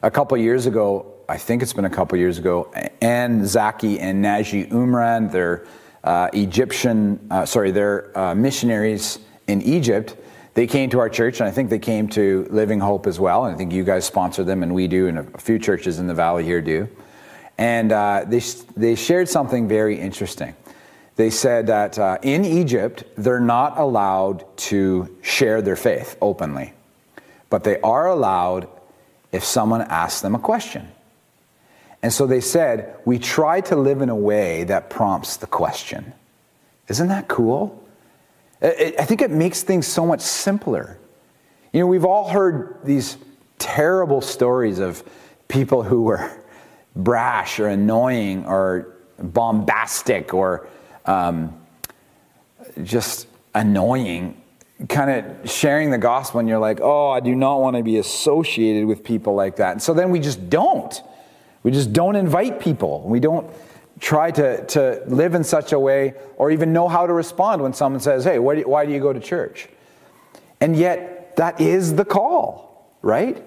A 0.01 0.09
couple 0.09 0.37
years 0.37 0.65
ago, 0.65 1.13
I 1.27 1.37
think 1.37 1.61
it's 1.61 1.73
been 1.73 1.85
a 1.85 1.89
couple 1.89 2.17
years 2.17 2.37
ago, 2.37 2.71
Anne 3.01 3.45
Zaki 3.45 3.99
and 3.99 4.23
Naji 4.23 4.69
Umran, 4.69 5.29
they're 5.29 5.67
uh, 6.05 6.29
Egyptian, 6.31 7.19
uh, 7.29 7.45
sorry, 7.45 7.71
they're 7.71 8.17
uh, 8.17 8.33
missionaries 8.33 9.19
in 9.47 9.61
Egypt. 9.61 10.15
They 10.57 10.65
came 10.65 10.89
to 10.89 10.99
our 10.99 11.07
church, 11.07 11.39
and 11.39 11.47
I 11.47 11.51
think 11.51 11.69
they 11.69 11.77
came 11.77 12.07
to 12.09 12.47
Living 12.49 12.79
Hope 12.79 13.05
as 13.05 13.19
well. 13.19 13.45
And 13.45 13.53
I 13.53 13.57
think 13.59 13.71
you 13.71 13.83
guys 13.83 14.05
sponsor 14.05 14.43
them, 14.43 14.63
and 14.63 14.73
we 14.73 14.87
do, 14.87 15.07
and 15.07 15.19
a 15.19 15.37
few 15.37 15.59
churches 15.59 15.99
in 15.99 16.07
the 16.07 16.15
valley 16.15 16.43
here 16.43 16.63
do. 16.63 16.89
And 17.59 17.91
uh, 17.91 18.25
they, 18.25 18.41
they 18.75 18.95
shared 18.95 19.29
something 19.29 19.67
very 19.67 19.99
interesting. 19.99 20.55
They 21.15 21.29
said 21.29 21.67
that 21.67 21.99
uh, 21.99 22.17
in 22.23 22.43
Egypt, 22.43 23.03
they're 23.15 23.39
not 23.39 23.77
allowed 23.77 24.45
to 24.69 25.15
share 25.21 25.61
their 25.61 25.75
faith 25.75 26.17
openly, 26.23 26.73
but 27.51 27.63
they 27.63 27.79
are 27.81 28.07
allowed 28.07 28.67
if 29.31 29.43
someone 29.43 29.81
asks 29.81 30.21
them 30.21 30.33
a 30.33 30.39
question. 30.39 30.87
And 32.01 32.11
so 32.11 32.25
they 32.25 32.41
said, 32.41 32.95
we 33.05 33.19
try 33.19 33.61
to 33.61 33.75
live 33.75 34.01
in 34.01 34.09
a 34.09 34.15
way 34.15 34.63
that 34.63 34.89
prompts 34.89 35.37
the 35.37 35.45
question. 35.45 36.13
Isn't 36.87 37.09
that 37.09 37.27
cool? 37.27 37.86
I 38.61 39.05
think 39.05 39.21
it 39.21 39.31
makes 39.31 39.63
things 39.63 39.85
so 39.85 40.05
much 40.05 40.21
simpler. 40.21 40.97
You 41.73 41.81
know, 41.81 41.87
we've 41.87 42.05
all 42.05 42.29
heard 42.29 42.79
these 42.83 43.17
terrible 43.59 44.21
stories 44.21 44.79
of 44.79 45.03
people 45.47 45.83
who 45.83 46.01
were 46.01 46.43
brash 46.95 47.59
or 47.59 47.67
annoying 47.67 48.45
or 48.45 48.95
bombastic 49.19 50.33
or 50.33 50.67
um, 51.05 51.55
just 52.83 53.27
annoying, 53.53 54.41
kind 54.89 55.11
of 55.11 55.49
sharing 55.49 55.91
the 55.91 55.97
gospel, 55.97 56.39
and 56.39 56.49
you're 56.49 56.59
like, 56.59 56.79
oh, 56.81 57.09
I 57.09 57.19
do 57.19 57.35
not 57.35 57.61
want 57.61 57.75
to 57.77 57.83
be 57.83 57.97
associated 57.97 58.85
with 58.85 59.03
people 59.03 59.35
like 59.35 59.57
that. 59.57 59.73
And 59.73 59.81
so 59.81 59.93
then 59.93 60.09
we 60.09 60.19
just 60.19 60.49
don't. 60.49 61.01
We 61.63 61.71
just 61.71 61.93
don't 61.93 62.15
invite 62.15 62.59
people. 62.59 63.03
We 63.05 63.19
don't 63.19 63.49
try 63.99 64.31
to, 64.31 64.65
to 64.67 65.03
live 65.07 65.33
in 65.33 65.43
such 65.43 65.71
a 65.71 65.79
way 65.79 66.13
or 66.37 66.51
even 66.51 66.73
know 66.73 66.87
how 66.87 67.07
to 67.07 67.13
respond 67.13 67.61
when 67.61 67.73
someone 67.73 67.99
says, 67.99 68.23
hey, 68.23 68.39
why 68.39 68.55
do 68.55 68.61
you, 68.61 68.67
why 68.67 68.85
do 68.85 68.91
you 68.91 68.99
go 68.99 69.11
to 69.11 69.19
church? 69.19 69.67
And 70.61 70.75
yet, 70.75 71.35
that 71.37 71.61
is 71.61 71.95
the 71.95 72.05
call, 72.05 72.91
right? 73.01 73.43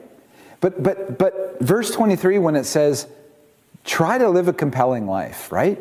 But, 0.61 0.83
but, 0.83 1.19
but 1.19 1.59
verse 1.61 1.91
23, 1.91 2.39
when 2.39 2.57
it 2.57 2.65
says, 2.65 3.07
try 3.85 4.19
to 4.19 4.29
live 4.29 4.49
a 4.49 4.53
compelling 4.53 5.07
life, 5.07 5.51
right? 5.51 5.81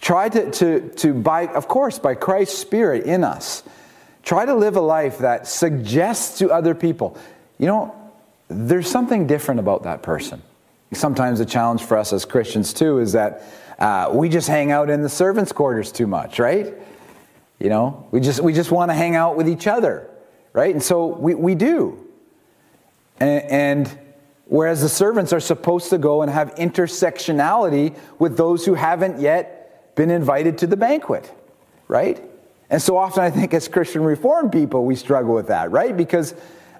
Try 0.00 0.28
to, 0.28 0.50
to, 0.50 0.88
to 0.96 1.14
by, 1.14 1.46
of 1.46 1.68
course, 1.68 1.98
by 1.98 2.14
Christ's 2.14 2.58
Spirit 2.58 3.04
in 3.04 3.24
us, 3.24 3.62
try 4.22 4.44
to 4.44 4.54
live 4.54 4.76
a 4.76 4.80
life 4.80 5.18
that 5.18 5.46
suggests 5.46 6.38
to 6.38 6.50
other 6.50 6.74
people, 6.74 7.16
you 7.58 7.66
know, 7.66 7.94
there's 8.48 8.88
something 8.88 9.26
different 9.26 9.60
about 9.60 9.84
that 9.84 10.02
person. 10.02 10.42
Sometimes 10.92 11.38
the 11.38 11.46
challenge 11.46 11.82
for 11.82 11.96
us 11.96 12.12
as 12.12 12.24
Christians, 12.24 12.72
too, 12.72 12.98
is 12.98 13.12
that 13.12 13.42
uh, 13.78 14.10
we 14.12 14.28
just 14.28 14.48
hang 14.48 14.70
out 14.70 14.88
in 14.88 15.02
the 15.02 15.08
servants' 15.08 15.52
quarters 15.52 15.92
too 15.92 16.06
much, 16.06 16.38
right? 16.38 16.74
You 17.58 17.68
know, 17.68 18.06
we 18.10 18.20
just, 18.20 18.40
we 18.40 18.52
just 18.52 18.70
want 18.70 18.90
to 18.90 18.94
hang 18.94 19.14
out 19.16 19.36
with 19.36 19.48
each 19.48 19.66
other, 19.66 20.10
right? 20.52 20.72
And 20.72 20.82
so 20.82 21.06
we, 21.06 21.34
we 21.34 21.54
do. 21.54 22.06
And, 23.18 23.42
and 23.50 23.98
whereas 24.46 24.82
the 24.82 24.88
servants 24.88 25.32
are 25.32 25.40
supposed 25.40 25.90
to 25.90 25.98
go 25.98 26.22
and 26.22 26.30
have 26.30 26.54
intersectionality 26.54 27.96
with 28.18 28.36
those 28.36 28.64
who 28.64 28.74
haven't 28.74 29.20
yet 29.20 29.94
been 29.96 30.10
invited 30.10 30.58
to 30.58 30.66
the 30.66 30.76
banquet, 30.76 31.30
right? 31.88 32.22
And 32.70 32.80
so 32.80 32.96
often 32.96 33.22
I 33.22 33.30
think 33.30 33.54
as 33.54 33.68
Christian 33.68 34.02
Reformed 34.02 34.52
people, 34.52 34.84
we 34.84 34.96
struggle 34.96 35.34
with 35.34 35.48
that, 35.48 35.70
right? 35.70 35.96
Because 35.96 36.34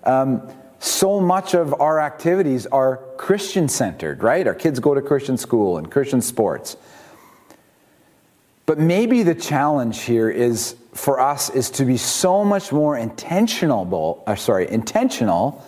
um, 0.04 0.48
so 0.86 1.20
much 1.20 1.54
of 1.54 1.80
our 1.80 2.00
activities 2.00 2.66
are 2.66 2.98
Christian 3.16 3.68
centered, 3.68 4.22
right? 4.22 4.46
Our 4.46 4.54
kids 4.54 4.78
go 4.78 4.94
to 4.94 5.02
Christian 5.02 5.36
school 5.36 5.78
and 5.78 5.90
Christian 5.90 6.22
sports. 6.22 6.76
But 8.66 8.78
maybe 8.78 9.22
the 9.22 9.34
challenge 9.34 10.02
here 10.02 10.28
is 10.28 10.76
for 10.92 11.20
us 11.20 11.50
is 11.50 11.70
to 11.70 11.84
be 11.84 11.96
so 11.96 12.44
much 12.44 12.72
more 12.72 12.96
intentional, 12.96 14.22
uh, 14.26 14.34
sorry, 14.34 14.70
intentional 14.70 15.64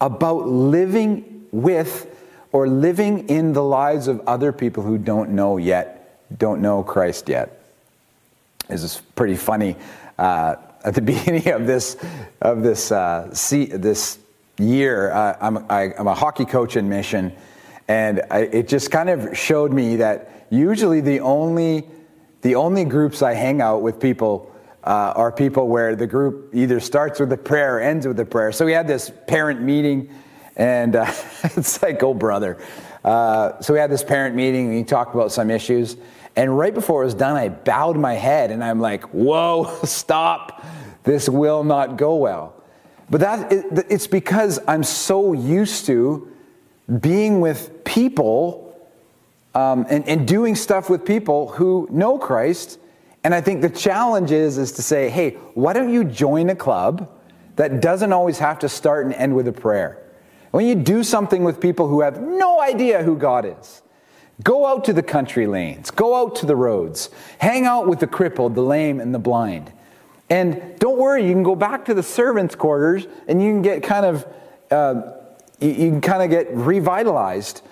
about 0.00 0.46
living 0.48 1.46
with 1.52 2.12
or 2.52 2.68
living 2.68 3.28
in 3.28 3.52
the 3.52 3.62
lives 3.62 4.08
of 4.08 4.20
other 4.26 4.52
people 4.52 4.82
who 4.82 4.98
don't 4.98 5.30
know 5.30 5.56
yet, 5.56 6.20
don't 6.38 6.62
know 6.62 6.82
Christ 6.82 7.28
yet. 7.28 7.62
This 8.68 8.82
is 8.82 9.02
pretty 9.14 9.36
funny. 9.36 9.76
Uh, 10.18 10.56
at 10.84 10.94
the 10.94 11.00
beginning 11.12 11.48
of 11.48 11.66
this 11.66 11.96
of 12.40 12.62
this 12.62 12.90
uh, 12.90 13.32
see, 13.34 13.66
this 13.66 14.18
year, 14.58 15.12
uh, 15.12 15.36
I'm, 15.40 15.66
I, 15.70 15.92
am 15.98 16.06
a 16.06 16.14
hockey 16.14 16.44
coach 16.44 16.76
in 16.76 16.88
Mission, 16.88 17.32
and 17.88 18.22
I, 18.30 18.40
it 18.40 18.68
just 18.68 18.90
kind 18.90 19.08
of 19.08 19.36
showed 19.36 19.72
me 19.72 19.96
that 19.96 20.46
usually 20.50 21.00
the 21.00 21.20
only 21.20 21.88
the 22.42 22.54
only 22.54 22.84
groups 22.84 23.22
I 23.22 23.34
hang 23.34 23.60
out 23.60 23.82
with 23.82 23.98
people 23.98 24.54
uh, 24.84 25.12
are 25.16 25.32
people 25.32 25.68
where 25.68 25.96
the 25.96 26.06
group 26.06 26.54
either 26.54 26.78
starts 26.78 27.18
with 27.18 27.32
a 27.32 27.36
prayer 27.36 27.78
or 27.78 27.80
ends 27.80 28.06
with 28.06 28.20
a 28.20 28.24
prayer. 28.24 28.52
So 28.52 28.64
we 28.64 28.72
had 28.72 28.86
this 28.86 29.10
parent 29.26 29.60
meeting, 29.60 30.14
and 30.56 30.94
uh, 30.94 31.12
it's 31.42 31.82
like, 31.82 32.02
oh 32.02 32.14
brother. 32.14 32.58
Uh, 33.04 33.60
so 33.60 33.72
we 33.72 33.78
had 33.78 33.90
this 33.90 34.04
parent 34.04 34.34
meeting, 34.36 34.66
and 34.66 34.76
we 34.76 34.84
talked 34.84 35.14
about 35.14 35.32
some 35.32 35.50
issues. 35.50 35.96
And 36.36 36.56
right 36.56 36.74
before 36.74 37.02
it 37.02 37.06
was 37.06 37.14
done, 37.14 37.36
I 37.36 37.48
bowed 37.48 37.96
my 37.96 38.14
head, 38.14 38.50
and 38.50 38.62
I'm 38.62 38.80
like, 38.80 39.04
whoa, 39.04 39.78
stop. 39.84 40.64
This 41.02 41.28
will 41.28 41.64
not 41.64 41.96
go 41.96 42.16
well. 42.16 42.55
But 43.08 43.20
that, 43.20 43.52
it's 43.88 44.06
because 44.06 44.58
I'm 44.66 44.82
so 44.82 45.32
used 45.32 45.86
to 45.86 46.32
being 47.00 47.40
with 47.40 47.84
people 47.84 48.62
um, 49.54 49.86
and, 49.88 50.06
and 50.08 50.26
doing 50.26 50.54
stuff 50.54 50.90
with 50.90 51.04
people 51.04 51.48
who 51.48 51.88
know 51.90 52.18
Christ. 52.18 52.78
And 53.24 53.34
I 53.34 53.40
think 53.40 53.62
the 53.62 53.70
challenge 53.70 54.32
is, 54.32 54.58
is 54.58 54.72
to 54.72 54.82
say, 54.82 55.08
hey, 55.08 55.30
why 55.54 55.72
don't 55.72 55.92
you 55.92 56.04
join 56.04 56.50
a 56.50 56.56
club 56.56 57.10
that 57.56 57.80
doesn't 57.80 58.12
always 58.12 58.38
have 58.38 58.58
to 58.60 58.68
start 58.68 59.06
and 59.06 59.14
end 59.14 59.34
with 59.34 59.48
a 59.48 59.52
prayer? 59.52 60.02
When 60.50 60.66
you 60.66 60.74
do 60.74 61.02
something 61.02 61.44
with 61.44 61.60
people 61.60 61.88
who 61.88 62.00
have 62.00 62.20
no 62.20 62.60
idea 62.60 63.02
who 63.02 63.16
God 63.16 63.44
is, 63.44 63.82
go 64.42 64.66
out 64.66 64.84
to 64.84 64.92
the 64.92 65.02
country 65.02 65.46
lanes, 65.46 65.90
go 65.90 66.14
out 66.16 66.36
to 66.36 66.46
the 66.46 66.56
roads, 66.56 67.10
hang 67.38 67.66
out 67.66 67.88
with 67.88 68.00
the 68.00 68.06
crippled, 68.06 68.54
the 68.54 68.62
lame, 68.62 69.00
and 69.00 69.14
the 69.14 69.18
blind. 69.18 69.72
And 70.28 70.78
don't 70.78 70.98
worry, 70.98 71.24
you 71.26 71.32
can 71.32 71.42
go 71.42 71.54
back 71.54 71.84
to 71.86 71.94
the 71.94 72.02
servants' 72.02 72.54
quarters 72.54 73.06
and 73.28 73.42
you 73.42 73.52
can 73.52 73.62
get 73.62 73.82
kind 73.82 74.06
of, 74.06 74.26
uh, 74.70 75.12
you, 75.60 75.68
you 75.68 75.90
can 75.90 76.00
kind 76.00 76.22
of 76.22 76.30
get 76.30 76.52
revitalized, 76.52 77.62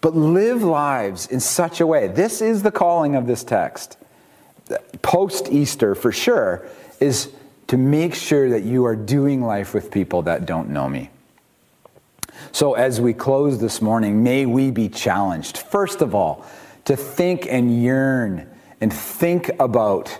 but 0.00 0.16
live 0.16 0.62
lives 0.62 1.26
in 1.26 1.40
such 1.40 1.80
a 1.80 1.86
way. 1.86 2.08
This 2.08 2.40
is 2.40 2.62
the 2.62 2.70
calling 2.70 3.14
of 3.14 3.26
this 3.26 3.44
text. 3.44 3.98
Post 5.02 5.48
Easter, 5.50 5.94
for 5.94 6.12
sure, 6.12 6.66
is 7.00 7.30
to 7.68 7.76
make 7.76 8.14
sure 8.14 8.50
that 8.50 8.62
you 8.62 8.84
are 8.86 8.96
doing 8.96 9.42
life 9.42 9.74
with 9.74 9.90
people 9.90 10.22
that 10.22 10.46
don't 10.46 10.70
know 10.70 10.88
me. 10.88 11.10
So, 12.52 12.74
as 12.74 13.00
we 13.00 13.12
close 13.12 13.58
this 13.58 13.82
morning, 13.82 14.22
may 14.22 14.46
we 14.46 14.70
be 14.70 14.88
challenged, 14.88 15.58
first 15.58 16.00
of 16.00 16.14
all, 16.14 16.46
to 16.84 16.96
think 16.96 17.46
and 17.46 17.82
yearn 17.82 18.48
and 18.80 18.92
think 18.92 19.50
about 19.58 20.18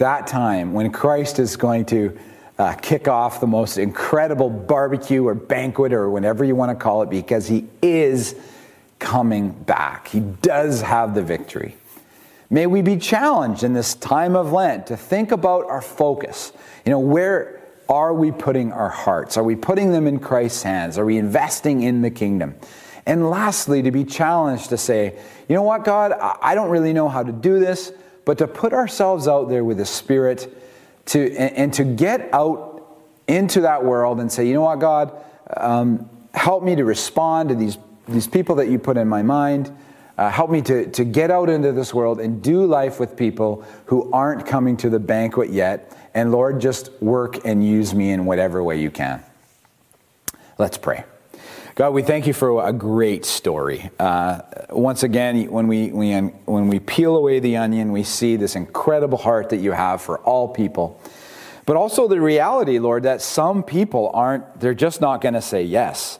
that 0.00 0.26
time 0.26 0.74
when 0.74 0.92
Christ 0.92 1.38
is 1.38 1.56
going 1.56 1.86
to 1.86 2.18
uh, 2.58 2.74
kick 2.74 3.08
off 3.08 3.40
the 3.40 3.46
most 3.46 3.78
incredible 3.78 4.50
barbecue 4.50 5.26
or 5.26 5.34
banquet 5.34 5.94
or 5.94 6.10
whatever 6.10 6.44
you 6.44 6.54
want 6.54 6.76
to 6.76 6.82
call 6.82 7.02
it 7.02 7.08
because 7.08 7.46
he 7.46 7.66
is 7.80 8.34
coming 8.98 9.50
back. 9.50 10.08
He 10.08 10.20
does 10.20 10.82
have 10.82 11.14
the 11.14 11.22
victory. 11.22 11.76
May 12.50 12.66
we 12.66 12.82
be 12.82 12.98
challenged 12.98 13.62
in 13.62 13.72
this 13.72 13.94
time 13.94 14.36
of 14.36 14.52
Lent 14.52 14.88
to 14.88 14.96
think 14.96 15.32
about 15.32 15.66
our 15.70 15.80
focus. 15.80 16.52
You 16.84 16.90
know, 16.90 16.98
where 16.98 17.62
are 17.88 18.12
we 18.12 18.30
putting 18.30 18.72
our 18.72 18.88
hearts? 18.88 19.36
Are 19.36 19.44
we 19.44 19.56
putting 19.56 19.92
them 19.92 20.06
in 20.06 20.18
Christ's 20.18 20.62
hands? 20.62 20.98
Are 20.98 21.04
we 21.04 21.16
investing 21.16 21.82
in 21.82 22.02
the 22.02 22.10
kingdom? 22.10 22.56
And 23.06 23.30
lastly, 23.30 23.82
to 23.82 23.90
be 23.90 24.04
challenged 24.04 24.68
to 24.68 24.76
say, 24.76 25.18
you 25.48 25.54
know 25.54 25.62
what, 25.62 25.84
God, 25.84 26.12
I 26.12 26.54
don't 26.54 26.70
really 26.70 26.92
know 26.92 27.08
how 27.08 27.22
to 27.22 27.32
do 27.32 27.58
this, 27.58 27.92
but 28.24 28.38
to 28.38 28.46
put 28.46 28.72
ourselves 28.72 29.26
out 29.26 29.48
there 29.48 29.64
with 29.64 29.78
the 29.78 29.86
Spirit 29.86 30.52
to, 31.06 31.34
and, 31.36 31.56
and 31.56 31.74
to 31.74 31.84
get 31.84 32.32
out 32.32 32.86
into 33.26 33.62
that 33.62 33.84
world 33.84 34.20
and 34.20 34.30
say, 34.30 34.46
you 34.46 34.54
know 34.54 34.62
what, 34.62 34.78
God, 34.78 35.12
um, 35.56 36.08
help 36.34 36.62
me 36.62 36.76
to 36.76 36.84
respond 36.84 37.48
to 37.48 37.54
these, 37.54 37.78
these 38.08 38.26
people 38.26 38.56
that 38.56 38.68
you 38.68 38.78
put 38.78 38.96
in 38.96 39.08
my 39.08 39.22
mind. 39.22 39.74
Uh, 40.18 40.28
help 40.28 40.50
me 40.50 40.60
to, 40.60 40.86
to 40.90 41.02
get 41.02 41.30
out 41.30 41.48
into 41.48 41.72
this 41.72 41.94
world 41.94 42.20
and 42.20 42.42
do 42.42 42.66
life 42.66 43.00
with 43.00 43.16
people 43.16 43.64
who 43.86 44.12
aren't 44.12 44.46
coming 44.46 44.76
to 44.76 44.90
the 44.90 44.98
banquet 44.98 45.48
yet. 45.48 45.96
And 46.12 46.30
Lord, 46.30 46.60
just 46.60 46.90
work 47.00 47.46
and 47.46 47.66
use 47.66 47.94
me 47.94 48.10
in 48.10 48.26
whatever 48.26 48.62
way 48.62 48.78
you 48.80 48.90
can. 48.90 49.22
Let's 50.58 50.76
pray. 50.76 51.04
God, 51.80 51.94
we 51.94 52.02
thank 52.02 52.26
you 52.26 52.34
for 52.34 52.62
a 52.68 52.74
great 52.74 53.24
story. 53.24 53.88
Uh, 53.98 54.42
once 54.68 55.02
again, 55.02 55.50
when 55.50 55.66
we, 55.66 55.90
we, 55.90 56.12
when 56.12 56.68
we 56.68 56.78
peel 56.78 57.16
away 57.16 57.40
the 57.40 57.56
onion, 57.56 57.90
we 57.90 58.02
see 58.02 58.36
this 58.36 58.54
incredible 58.54 59.16
heart 59.16 59.48
that 59.48 59.60
you 59.60 59.72
have 59.72 60.02
for 60.02 60.18
all 60.18 60.46
people. 60.46 61.00
But 61.64 61.78
also 61.78 62.06
the 62.06 62.20
reality, 62.20 62.78
Lord, 62.78 63.04
that 63.04 63.22
some 63.22 63.62
people 63.62 64.10
aren't, 64.12 64.60
they're 64.60 64.74
just 64.74 65.00
not 65.00 65.22
going 65.22 65.32
to 65.32 65.40
say 65.40 65.62
yes. 65.62 66.18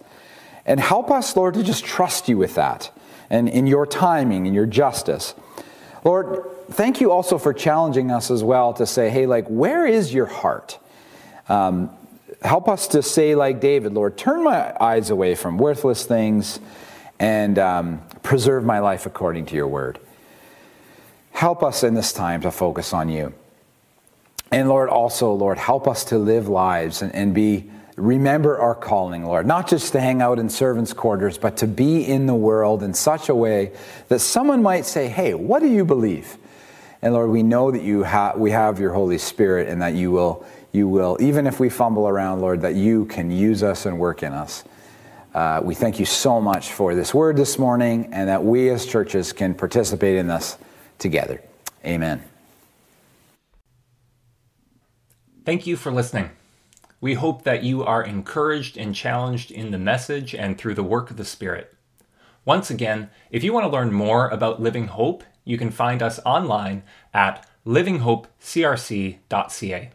And 0.65 0.81
help 0.81 1.11
us, 1.11 1.37
Lord, 1.37 1.53
to 1.53 1.63
just 1.63 1.85
trust 1.85 2.27
you 2.27 2.39
with 2.39 2.55
that 2.55 2.91
and 3.29 3.47
in 3.47 3.67
your 3.67 3.85
timing 3.85 4.47
and 4.47 4.55
your 4.55 4.65
justice. 4.65 5.35
Lord, 6.05 6.43
thank 6.71 7.03
you 7.03 7.13
also 7.13 7.37
for 7.37 7.53
challenging 7.53 8.11
us 8.11 8.31
as 8.31 8.43
well 8.43 8.73
to 8.73 8.87
say, 8.87 9.11
hey, 9.11 9.27
like, 9.27 9.47
where 9.49 9.87
is 9.87 10.15
your 10.15 10.25
heart? 10.25 10.79
Um, 11.51 11.91
help 12.43 12.69
us 12.69 12.89
to 12.89 13.03
say, 13.03 13.35
like 13.35 13.61
David, 13.61 13.93
Lord, 13.93 14.17
turn 14.17 14.45
my 14.45 14.75
eyes 14.81 15.11
away 15.11 15.35
from 15.35 15.59
worthless 15.59 16.05
things 16.05 16.61
and 17.19 17.59
um, 17.59 18.03
preserve 18.23 18.65
my 18.65 18.79
life 18.79 19.07
according 19.07 19.47
to 19.47 19.57
your 19.57 19.69
word. 19.69 19.99
Help 21.33 21.63
us 21.63 21.83
in 21.83 21.95
this 21.95 22.13
time 22.13 22.41
to 22.43 22.51
focus 22.51 22.93
on 22.93 23.09
you. 23.09 23.35
And 24.51 24.69
Lord, 24.69 24.89
also, 24.89 25.33
Lord, 25.33 25.59
help 25.59 25.87
us 25.87 26.05
to 26.07 26.19
live 26.19 26.49
lives 26.49 27.03
and, 27.03 27.15
and 27.15 27.35
be, 27.35 27.71
remember 27.97 28.59
our 28.59 28.75
calling, 28.75 29.25
Lord, 29.25 29.47
not 29.47 29.69
just 29.69 29.93
to 29.93 30.01
hang 30.01 30.21
out 30.23 30.39
in 30.39 30.49
servants' 30.49 30.93
quarters, 30.93 31.39
but 31.39 31.59
to 31.59 31.67
be 31.67 32.05
in 32.05 32.27
the 32.27 32.35
world 32.35 32.83
in 32.83 32.95
such 32.95 33.29
a 33.29 33.35
way 33.35 33.73
that 34.09 34.19
someone 34.19 34.63
might 34.63 34.87
say, 34.87 35.09
hey, 35.09 35.35
what 35.35 35.61
do 35.61 35.69
you 35.69 35.85
believe? 35.85 36.37
And 37.03 37.15
Lord, 37.15 37.31
we 37.31 37.43
know 37.43 37.71
that 37.71 37.83
you 37.83 38.05
ha- 38.05 38.35
we 38.37 38.51
have 38.51 38.81
your 38.81 38.93
Holy 38.93 39.19
Spirit 39.19 39.69
and 39.69 39.81
that 39.83 39.95
you 39.95 40.11
will, 40.11 40.45
you 40.73 40.89
will, 40.89 41.17
even 41.21 41.47
if 41.47 41.61
we 41.61 41.69
fumble 41.69 42.09
around, 42.09 42.41
Lord, 42.41 42.61
that 42.63 42.75
you 42.75 43.05
can 43.07 43.31
use 43.31 43.63
us 43.63 43.87
and 43.87 43.99
work 43.99 44.23
in 44.23 44.33
us. 44.33 44.65
Uh, 45.35 45.61
we 45.63 45.75
thank 45.75 46.01
you 46.01 46.07
so 46.07 46.41
much 46.41 46.73
for 46.73 46.95
this 46.95 47.15
word 47.15 47.37
this 47.37 47.59
morning 47.59 48.09
and 48.13 48.29
that 48.29 48.45
we 48.45 48.69
as 48.71 48.87
churches 48.87 49.33
can 49.33 49.55
participate 49.55 50.17
in 50.17 50.27
this 50.27 50.59
together. 50.99 51.41
Amen. 51.85 52.23
Thank 55.45 55.67
you 55.67 55.77
for 55.77 55.91
listening. 55.91 56.31
We 57.01 57.15
hope 57.15 57.45
that 57.45 57.63
you 57.63 57.83
are 57.83 58.05
encouraged 58.05 58.77
and 58.77 58.95
challenged 58.95 59.51
in 59.51 59.71
the 59.71 59.79
message 59.79 60.35
and 60.35 60.59
through 60.59 60.75
the 60.75 60.83
work 60.83 61.11
of 61.11 61.17
the 61.17 61.25
Spirit. 61.25 61.75
Once 62.45 62.71
again, 62.71 63.09
if 63.31 63.43
you 63.43 63.53
want 63.53 63.65
to 63.65 63.71
learn 63.71 63.93
more 63.93 64.29
about 64.29 64.61
Living 64.61 64.89
Hope, 64.89 65.25
you 65.45 65.57
can 65.57 65.71
find 65.71 66.03
us 66.03 66.21
online 66.27 66.83
at 67.15 67.47
livinghopecrc.ca. 67.67 69.91